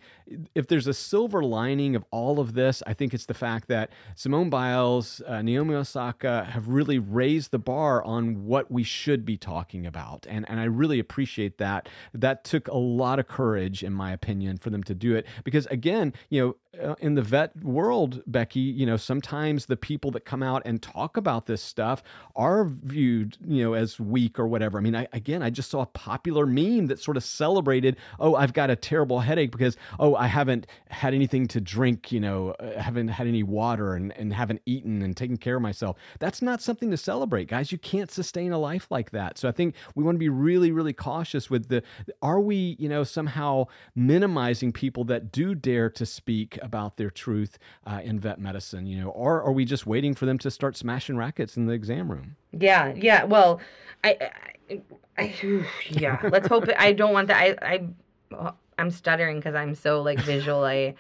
if 0.53 0.67
there's 0.67 0.87
a 0.87 0.93
silver 0.93 1.43
lining 1.43 1.95
of 1.95 2.05
all 2.11 2.39
of 2.39 2.53
this, 2.53 2.83
I 2.85 2.93
think 2.93 3.13
it's 3.13 3.25
the 3.25 3.33
fact 3.33 3.67
that 3.69 3.91
Simone 4.15 4.49
Biles, 4.49 5.21
uh, 5.25 5.41
Naomi 5.41 5.75
Osaka 5.75 6.43
have 6.45 6.67
really 6.67 6.99
raised 6.99 7.51
the 7.51 7.59
bar 7.59 8.03
on 8.03 8.45
what 8.45 8.69
we 8.71 8.83
should 8.83 9.25
be 9.25 9.37
talking 9.37 9.85
about. 9.85 10.27
And 10.29 10.47
and 10.47 10.59
I 10.59 10.65
really 10.65 10.99
appreciate 10.99 11.57
that. 11.57 11.89
That 12.13 12.43
took 12.43 12.67
a 12.67 12.77
lot 12.77 13.17
of 13.17 13.27
courage, 13.27 13.83
in 13.83 13.93
my 13.93 14.11
opinion, 14.11 14.57
for 14.57 14.69
them 14.69 14.83
to 14.83 14.93
do 14.93 15.15
it. 15.15 15.25
Because 15.43 15.65
again, 15.67 16.13
you 16.29 16.41
know, 16.41 16.55
uh, 16.83 16.95
in 16.99 17.15
the 17.15 17.21
vet 17.21 17.55
world, 17.63 18.21
Becky, 18.27 18.59
you 18.59 18.85
know, 18.85 18.97
sometimes 19.07 19.65
the 19.65 19.77
people 19.77 20.11
that 20.11 20.25
come 20.25 20.43
out 20.43 20.61
and 20.65 20.81
talk 20.81 21.17
about 21.17 21.45
this 21.45 21.63
stuff 21.63 22.03
are 22.35 22.65
viewed, 22.65 23.37
you 23.47 23.63
know, 23.63 23.73
as 23.73 23.99
weak 23.99 24.37
or 24.37 24.47
whatever. 24.47 24.77
I 24.77 24.81
mean, 24.81 24.95
I, 24.95 25.07
again, 25.13 25.41
I 25.41 25.49
just 25.49 25.71
saw 25.71 25.81
a 25.81 25.85
popular 25.85 26.45
meme 26.45 26.87
that 26.87 26.99
sort 26.99 27.15
of 27.17 27.23
celebrated, 27.23 27.95
oh, 28.19 28.35
I've 28.35 28.53
got 28.53 28.69
a 28.69 28.75
terrible 28.75 29.21
headache 29.21 29.51
because, 29.51 29.77
oh, 29.97 30.15
I 30.15 30.27
haven't 30.27 30.67
had 30.89 31.13
anything 31.13 31.47
to 31.47 31.61
drink, 31.61 32.11
you 32.11 32.19
know, 32.19 32.51
uh, 32.59 32.79
haven't 32.79 33.07
had 33.07 33.27
any 33.27 33.43
water 33.43 33.95
and, 33.95 34.11
and 34.17 34.33
haven't 34.33 34.61
eaten 34.65 35.01
and 35.01 35.15
taken 35.15 35.37
care 35.37 35.55
of 35.55 35.61
myself. 35.61 35.95
That's 36.19 36.41
not 36.41 36.61
something 36.61 36.91
to 36.91 36.97
celebrate, 36.97 37.47
guys. 37.47 37.71
You 37.71 37.77
can't 37.77 38.11
sustain 38.11 38.51
a 38.51 38.59
life 38.59 38.87
like 38.91 39.11
that. 39.11 39.37
So 39.37 39.47
I 39.47 39.53
think 39.53 39.75
we 39.95 40.03
want 40.03 40.15
to 40.15 40.19
be 40.19 40.29
really, 40.29 40.71
really 40.71 40.93
cautious 40.93 41.49
with 41.49 41.69
the, 41.69 41.81
are 42.21 42.41
we, 42.41 42.75
you 42.77 42.89
know, 42.89 43.05
somehow 43.05 43.67
minimizing 43.95 44.73
people 44.73 45.05
that 45.05 45.31
do 45.31 45.55
dare 45.55 45.89
to 45.91 46.05
speak 46.05 46.59
about 46.61 46.97
their 46.97 47.09
truth 47.09 47.57
uh, 47.85 48.01
in 48.03 48.19
vet 48.19 48.39
medicine, 48.39 48.85
you 48.85 48.96
know, 49.01 49.09
or 49.09 49.41
are 49.41 49.51
we 49.51 49.65
just 49.65 49.85
waiting 49.85 50.15
for 50.15 50.25
them 50.25 50.37
to 50.39 50.51
start 50.51 50.77
smashing 50.77 51.17
rackets 51.17 51.57
in 51.57 51.65
the 51.65 51.73
exam 51.73 52.11
room? 52.11 52.35
Yeah, 52.51 52.93
yeah. 52.95 53.23
Well, 53.23 53.59
I, 54.03 54.31
I, 54.69 54.81
I 55.17 55.33
yeah. 55.89 56.19
Let's 56.31 56.47
hope. 56.47 56.65
I 56.77 56.93
don't 56.93 57.13
want 57.13 57.27
that. 57.27 57.37
I, 57.37 57.55
I, 57.61 58.35
uh, 58.35 58.51
I'm 58.77 58.91
stuttering 58.91 59.37
because 59.37 59.55
I'm 59.55 59.75
so 59.75 60.01
like 60.01 60.19
visually 60.19 60.95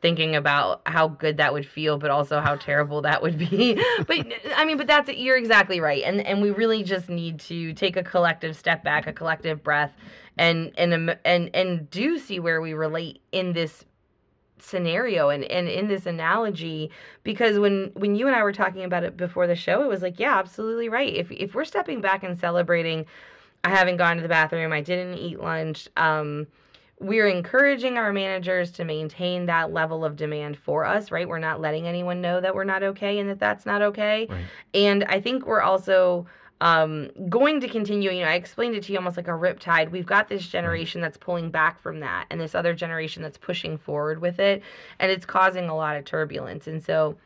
thinking 0.00 0.34
about 0.34 0.80
how 0.86 1.08
good 1.08 1.36
that 1.36 1.52
would 1.52 1.66
feel, 1.66 1.98
but 1.98 2.10
also 2.10 2.40
how 2.40 2.56
terrible 2.56 3.02
that 3.02 3.22
would 3.22 3.38
be. 3.38 3.74
but 4.06 4.26
I 4.56 4.64
mean, 4.64 4.76
but 4.76 4.86
that's 4.86 5.10
you're 5.10 5.36
exactly 5.36 5.80
right, 5.80 6.02
and 6.02 6.20
and 6.26 6.42
we 6.42 6.50
really 6.50 6.82
just 6.82 7.08
need 7.08 7.40
to 7.40 7.72
take 7.74 7.96
a 7.96 8.02
collective 8.02 8.56
step 8.56 8.82
back, 8.82 9.06
a 9.06 9.12
collective 9.12 9.62
breath, 9.62 9.92
and 10.38 10.72
and 10.76 11.16
and 11.24 11.50
and 11.54 11.90
do 11.90 12.18
see 12.18 12.40
where 12.40 12.60
we 12.60 12.72
relate 12.72 13.20
in 13.32 13.52
this 13.52 13.84
scenario 14.60 15.28
and, 15.30 15.44
and 15.44 15.68
in 15.68 15.88
this 15.88 16.06
analogy 16.06 16.90
because 17.22 17.58
when 17.58 17.90
when 17.94 18.14
you 18.14 18.26
and 18.26 18.36
I 18.36 18.42
were 18.42 18.52
talking 18.52 18.84
about 18.84 19.04
it 19.04 19.16
before 19.16 19.46
the 19.46 19.56
show 19.56 19.82
it 19.82 19.88
was 19.88 20.02
like 20.02 20.18
yeah 20.18 20.38
absolutely 20.38 20.88
right. 20.88 21.14
If 21.14 21.30
if 21.30 21.54
we're 21.54 21.64
stepping 21.64 22.00
back 22.00 22.22
and 22.22 22.38
celebrating 22.38 23.06
I 23.64 23.70
haven't 23.70 23.96
gone 23.96 24.16
to 24.16 24.22
the 24.22 24.28
bathroom 24.28 24.72
I 24.72 24.80
didn't 24.80 25.18
eat 25.18 25.40
lunch 25.40 25.88
um 25.96 26.46
we're 26.98 27.28
encouraging 27.28 27.96
our 27.96 28.12
managers 28.12 28.70
to 28.72 28.84
maintain 28.84 29.46
that 29.46 29.72
level 29.72 30.04
of 30.04 30.16
demand 30.16 30.58
for 30.58 30.84
us 30.84 31.10
right? 31.10 31.28
We're 31.28 31.38
not 31.38 31.60
letting 31.60 31.86
anyone 31.86 32.20
know 32.20 32.40
that 32.40 32.54
we're 32.54 32.64
not 32.64 32.82
okay 32.82 33.18
and 33.18 33.28
that 33.30 33.40
that's 33.40 33.66
not 33.66 33.82
okay. 33.82 34.26
Right. 34.28 34.44
and 34.74 35.04
I 35.04 35.20
think 35.20 35.46
we're 35.46 35.62
also 35.62 36.26
um, 36.60 37.10
going 37.28 37.60
to 37.60 37.68
continue. 37.68 38.10
You 38.10 38.22
know, 38.22 38.28
I 38.30 38.34
explained 38.34 38.74
it 38.74 38.82
to 38.84 38.92
you 38.92 38.98
almost 38.98 39.16
like 39.16 39.28
a 39.28 39.32
riptide. 39.32 39.90
We've 39.90 40.06
got 40.06 40.28
this 40.28 40.46
generation 40.46 41.00
that's 41.00 41.16
pulling 41.16 41.50
back 41.50 41.80
from 41.80 42.00
that, 42.00 42.26
and 42.30 42.40
this 42.40 42.54
other 42.54 42.74
generation 42.74 43.22
that's 43.22 43.38
pushing 43.38 43.78
forward 43.78 44.20
with 44.20 44.38
it, 44.38 44.62
and 44.98 45.10
it's 45.10 45.26
causing 45.26 45.68
a 45.68 45.76
lot 45.76 45.96
of 45.96 46.04
turbulence. 46.04 46.66
And 46.66 46.82
so, 46.82 47.16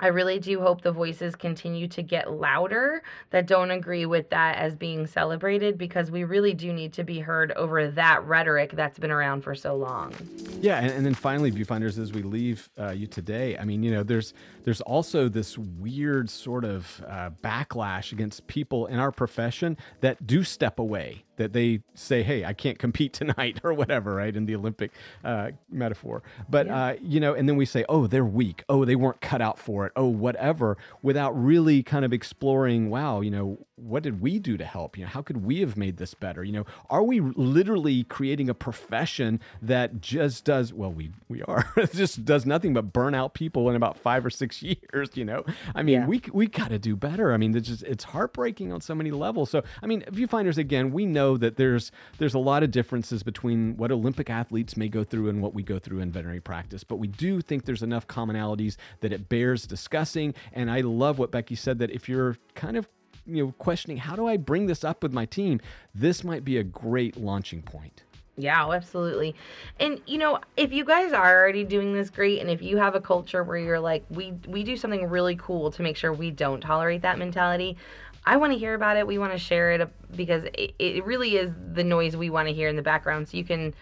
I 0.00 0.08
really 0.08 0.38
do 0.38 0.60
hope 0.60 0.80
the 0.80 0.92
voices 0.92 1.36
continue 1.36 1.86
to 1.88 2.02
get 2.02 2.32
louder 2.32 3.02
that 3.30 3.46
don't 3.46 3.70
agree 3.70 4.06
with 4.06 4.30
that 4.30 4.56
as 4.56 4.74
being 4.74 5.06
celebrated 5.06 5.78
because 5.78 6.10
we 6.10 6.24
really 6.24 6.54
do 6.54 6.72
need 6.72 6.92
to 6.94 7.04
be 7.04 7.20
heard 7.20 7.52
over 7.52 7.88
that 7.88 8.24
rhetoric 8.24 8.72
that's 8.72 8.98
been 8.98 9.10
around 9.10 9.42
for 9.42 9.54
so 9.54 9.76
long. 9.76 10.14
Yeah, 10.60 10.78
and, 10.78 10.90
and 10.90 11.06
then 11.06 11.14
finally, 11.14 11.52
viewfinders, 11.52 11.98
as 11.98 12.12
we 12.12 12.22
leave 12.22 12.70
uh, 12.78 12.90
you 12.90 13.06
today, 13.06 13.56
I 13.58 13.64
mean, 13.64 13.82
you 13.82 13.90
know, 13.90 14.02
there's 14.02 14.34
there's 14.64 14.80
also 14.82 15.28
this 15.28 15.56
weird 15.56 16.28
sort 16.28 16.64
of 16.64 17.02
uh, 17.06 17.30
backlash 17.42 18.12
against 18.12 18.46
people 18.46 18.86
in 18.86 18.98
our 18.98 19.12
profession 19.12 19.76
that 20.00 20.26
do 20.26 20.44
step 20.44 20.78
away 20.78 21.24
that 21.40 21.52
they 21.52 21.80
say, 21.94 22.22
"Hey, 22.22 22.44
I 22.44 22.52
can't 22.52 22.78
compete 22.78 23.12
tonight" 23.22 23.60
or 23.64 23.72
whatever, 23.72 24.14
right? 24.14 24.34
In 24.34 24.46
the 24.46 24.54
Olympic 24.54 24.92
uh, 25.24 25.50
metaphor, 25.70 26.22
but 26.48 26.66
yeah. 26.66 26.84
uh, 26.84 26.96
you 27.02 27.18
know, 27.18 27.34
and 27.34 27.48
then 27.48 27.56
we 27.56 27.64
say, 27.64 27.84
"Oh, 27.88 28.06
they're 28.06 28.24
weak. 28.24 28.62
Oh, 28.68 28.84
they 28.84 28.96
weren't 28.96 29.20
cut 29.20 29.40
out 29.40 29.58
for 29.58 29.86
it. 29.86 29.92
Oh, 29.96 30.06
whatever," 30.06 30.76
without 31.02 31.32
really 31.32 31.82
kind 31.82 32.04
of 32.04 32.12
exploring, 32.12 32.90
"Wow, 32.90 33.22
you 33.22 33.30
know, 33.30 33.58
what 33.80 34.02
did 34.02 34.20
we 34.20 34.38
do 34.38 34.56
to 34.56 34.64
help? 34.64 34.96
You 34.96 35.04
know, 35.04 35.10
how 35.10 35.22
could 35.22 35.44
we 35.44 35.60
have 35.60 35.76
made 35.76 35.96
this 35.96 36.14
better? 36.14 36.44
You 36.44 36.52
know, 36.52 36.66
are 36.88 37.02
we 37.02 37.20
literally 37.20 38.04
creating 38.04 38.48
a 38.48 38.54
profession 38.54 39.40
that 39.62 40.00
just 40.00 40.44
does 40.44 40.72
well? 40.72 40.92
We 40.92 41.10
we 41.28 41.42
are 41.42 41.64
just 41.92 42.24
does 42.24 42.46
nothing 42.46 42.74
but 42.74 42.92
burn 42.92 43.14
out 43.14 43.34
people 43.34 43.68
in 43.70 43.76
about 43.76 43.96
five 43.98 44.24
or 44.24 44.30
six 44.30 44.62
years. 44.62 45.10
You 45.14 45.24
know, 45.24 45.44
I 45.74 45.82
mean, 45.82 46.00
yeah. 46.00 46.06
we 46.06 46.22
we 46.32 46.46
got 46.46 46.68
to 46.68 46.78
do 46.78 46.96
better. 46.96 47.32
I 47.32 47.36
mean, 47.36 47.56
it's 47.56 47.68
just 47.68 47.82
it's 47.84 48.04
heartbreaking 48.04 48.72
on 48.72 48.80
so 48.80 48.94
many 48.94 49.10
levels. 49.10 49.50
So, 49.50 49.62
I 49.82 49.86
mean, 49.86 50.02
viewfinders 50.02 50.58
again, 50.58 50.92
we 50.92 51.06
know 51.06 51.36
that 51.36 51.56
there's 51.56 51.90
there's 52.18 52.34
a 52.34 52.38
lot 52.38 52.62
of 52.62 52.70
differences 52.70 53.22
between 53.22 53.76
what 53.76 53.90
Olympic 53.90 54.30
athletes 54.30 54.76
may 54.76 54.88
go 54.88 55.04
through 55.04 55.28
and 55.28 55.42
what 55.42 55.54
we 55.54 55.62
go 55.62 55.78
through 55.78 56.00
in 56.00 56.10
veterinary 56.10 56.40
practice, 56.40 56.84
but 56.84 56.96
we 56.96 57.08
do 57.08 57.40
think 57.40 57.64
there's 57.64 57.82
enough 57.82 58.06
commonalities 58.06 58.76
that 59.00 59.12
it 59.12 59.28
bears 59.28 59.66
discussing. 59.66 60.34
And 60.52 60.70
I 60.70 60.80
love 60.80 61.18
what 61.18 61.30
Becky 61.30 61.54
said 61.54 61.78
that 61.78 61.90
if 61.90 62.08
you're 62.08 62.36
kind 62.54 62.76
of 62.76 62.88
you 63.26 63.44
know 63.44 63.52
questioning 63.58 63.96
how 63.96 64.16
do 64.16 64.26
I 64.26 64.36
bring 64.36 64.66
this 64.66 64.84
up 64.84 65.02
with 65.02 65.12
my 65.12 65.26
team, 65.26 65.60
this 65.94 66.24
might 66.24 66.44
be 66.44 66.58
a 66.58 66.64
great 66.64 67.16
launching 67.16 67.62
point. 67.62 68.02
Yeah, 68.36 68.64
oh, 68.64 68.72
absolutely. 68.72 69.34
And 69.78 70.00
you 70.06 70.18
know, 70.18 70.38
if 70.56 70.72
you 70.72 70.84
guys 70.84 71.12
are 71.12 71.38
already 71.38 71.64
doing 71.64 71.92
this 71.92 72.10
great 72.10 72.40
and 72.40 72.48
if 72.48 72.62
you 72.62 72.78
have 72.78 72.94
a 72.94 73.00
culture 73.00 73.42
where 73.44 73.58
you're 73.58 73.80
like 73.80 74.04
we 74.10 74.32
we 74.48 74.62
do 74.62 74.76
something 74.76 75.08
really 75.08 75.36
cool 75.36 75.70
to 75.72 75.82
make 75.82 75.96
sure 75.96 76.12
we 76.12 76.30
don't 76.30 76.60
tolerate 76.60 77.02
that 77.02 77.18
mentality, 77.18 77.76
I 78.24 78.36
want 78.36 78.52
to 78.52 78.58
hear 78.58 78.74
about 78.74 78.96
it. 78.96 79.06
We 79.06 79.18
want 79.18 79.32
to 79.32 79.38
share 79.38 79.72
it 79.72 79.80
uh, 79.80 79.86
because 80.14 80.44
it, 80.54 80.74
it 80.78 81.04
really 81.04 81.36
is 81.36 81.52
the 81.72 81.84
noise 81.84 82.16
we 82.16 82.30
want 82.30 82.48
to 82.48 82.54
hear 82.54 82.68
in 82.68 82.76
the 82.76 82.82
background. 82.82 83.28
So 83.28 83.36
you 83.36 83.44
can 83.44 83.74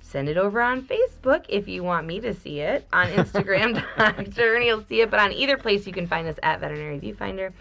send 0.00 0.28
it 0.28 0.36
over 0.36 0.60
on 0.60 0.82
Facebook 0.82 1.44
if 1.48 1.66
you 1.66 1.82
want 1.82 2.06
me 2.06 2.20
to 2.20 2.34
see 2.34 2.60
it. 2.60 2.86
On 2.92 3.06
Instagram, 3.12 3.82
Dr. 3.96 4.56
Ernie 4.56 4.72
will 4.72 4.84
see 4.84 5.00
it. 5.00 5.10
But 5.10 5.20
on 5.20 5.32
either 5.32 5.56
place, 5.56 5.86
you 5.86 5.92
can 5.92 6.06
find 6.06 6.28
us 6.28 6.36
at 6.42 6.60
Veterinary 6.60 7.00
Viewfinder. 7.00 7.52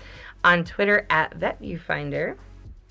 On 0.44 0.64
Twitter, 0.64 1.06
at 1.10 1.34
Vet 1.36 1.62
Viewfinder. 1.62 2.36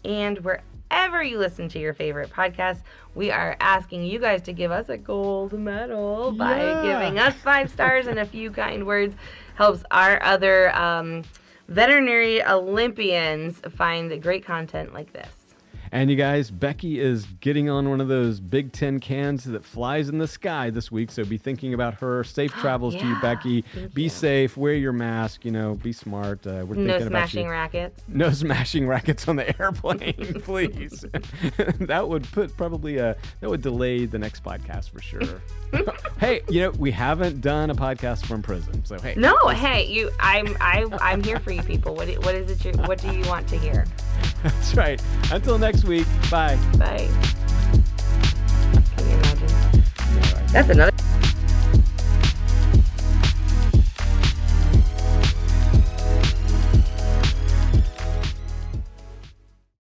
And 0.05 0.39
wherever 0.39 1.23
you 1.23 1.39
listen 1.39 1.69
to 1.71 1.79
your 1.79 1.95
favorite 1.95 2.31
podcast, 2.31 2.83
we 3.15 3.31
are 3.31 3.57
asking 3.61 4.05
you 4.05 4.19
guys 4.19 4.43
to 4.43 4.53
give 4.53 4.71
us 4.71 4.89
a 4.89 4.97
gold 4.97 5.53
medal 5.53 6.33
by 6.33 6.59
giving 6.83 7.19
us 7.19 7.35
five 7.35 7.71
stars 7.71 8.07
and 8.07 8.19
a 8.19 8.25
few 8.25 8.51
kind 8.51 8.87
words. 8.87 9.15
Helps 9.55 9.83
our 9.91 10.23
other... 10.23 10.75
Um, 10.77 11.25
veterinary 11.71 12.43
Olympians 12.43 13.61
find 13.77 14.21
great 14.21 14.45
content 14.45 14.93
like 14.93 15.13
this. 15.13 15.40
And 15.93 16.09
you 16.09 16.17
guys, 16.17 16.51
Becky 16.53 17.01
is 17.01 17.25
getting 17.41 17.69
on 17.69 17.89
one 17.91 18.01
of 18.01 18.07
those 18.07 18.39
big 18.39 18.73
tin 18.73 19.01
cans 19.01 19.43
that 19.45 19.65
flies 19.65 20.09
in 20.09 20.19
the 20.19 20.29
sky 20.29 20.71
this 20.71 20.93
week. 20.93 21.11
So 21.11 21.25
be 21.25 21.37
thinking 21.37 21.75
about 21.75 21.95
her. 21.95 22.23
Safe 22.23 22.53
travels 22.61 22.95
to 22.95 23.05
you, 23.05 23.17
Becky. 23.21 23.63
thank 23.63 23.93
Be 23.93 24.05
you. 24.05 24.09
safe. 24.09 24.57
Wear 24.57 24.75
your 24.75 24.93
mask. 24.93 25.45
You 25.45 25.51
know, 25.51 25.75
be 25.75 25.93
smart. 25.93 26.47
Uh, 26.47 26.65
we're 26.67 26.77
No 26.77 26.93
thinking 26.93 27.07
about 27.09 27.11
smashing 27.29 27.45
you. 27.47 27.51
rackets. 27.51 28.03
No 28.07 28.31
smashing 28.31 28.87
rackets 28.87 29.27
on 29.27 29.35
the 29.37 29.61
airplane, 29.61 30.41
please. 30.45 31.05
that 31.81 32.09
would 32.09 32.25
put 32.31 32.57
probably 32.57 32.99
a 32.99 33.17
that 33.41 33.51
would 33.51 33.63
delay 33.63 34.07
the 34.07 34.19
next 34.19 34.45
podcast 34.45 34.91
for 34.91 35.03
sure. 35.03 35.43
hey, 36.19 36.43
you 36.49 36.61
know 36.61 36.71
we 36.71 36.91
haven't 36.93 37.41
done 37.41 37.71
a 37.71 37.75
podcast 37.75 38.27
from 38.27 38.43
prison, 38.43 38.85
so 38.85 38.97
hey, 39.01 39.15
No, 39.17 39.37
hey, 39.49 39.87
you. 39.87 40.11
I'm. 40.21 40.57
I, 40.61 40.87
I'm 41.01 41.23
here 41.25 41.41
for 41.41 41.51
you 41.51 41.63
people. 41.63 41.95
What? 41.95 42.09
What 42.25 42.35
is 42.37 42.51
it? 42.51 42.65
You, 42.65 42.81
what 42.83 43.01
do 43.01 43.13
you 43.13 43.27
want 43.27 43.49
to 43.49 43.59
hear? 43.59 43.87
that's 44.43 44.75
right. 44.75 45.03
Until 45.33 45.59
next 45.59 45.80
week, 45.85 46.07
bye. 46.31 46.57
Bye. 46.79 47.09
Can 48.97 49.09
you 49.09 49.15
imagine? 49.17 49.83
That's 50.53 50.69
another. 50.71 50.93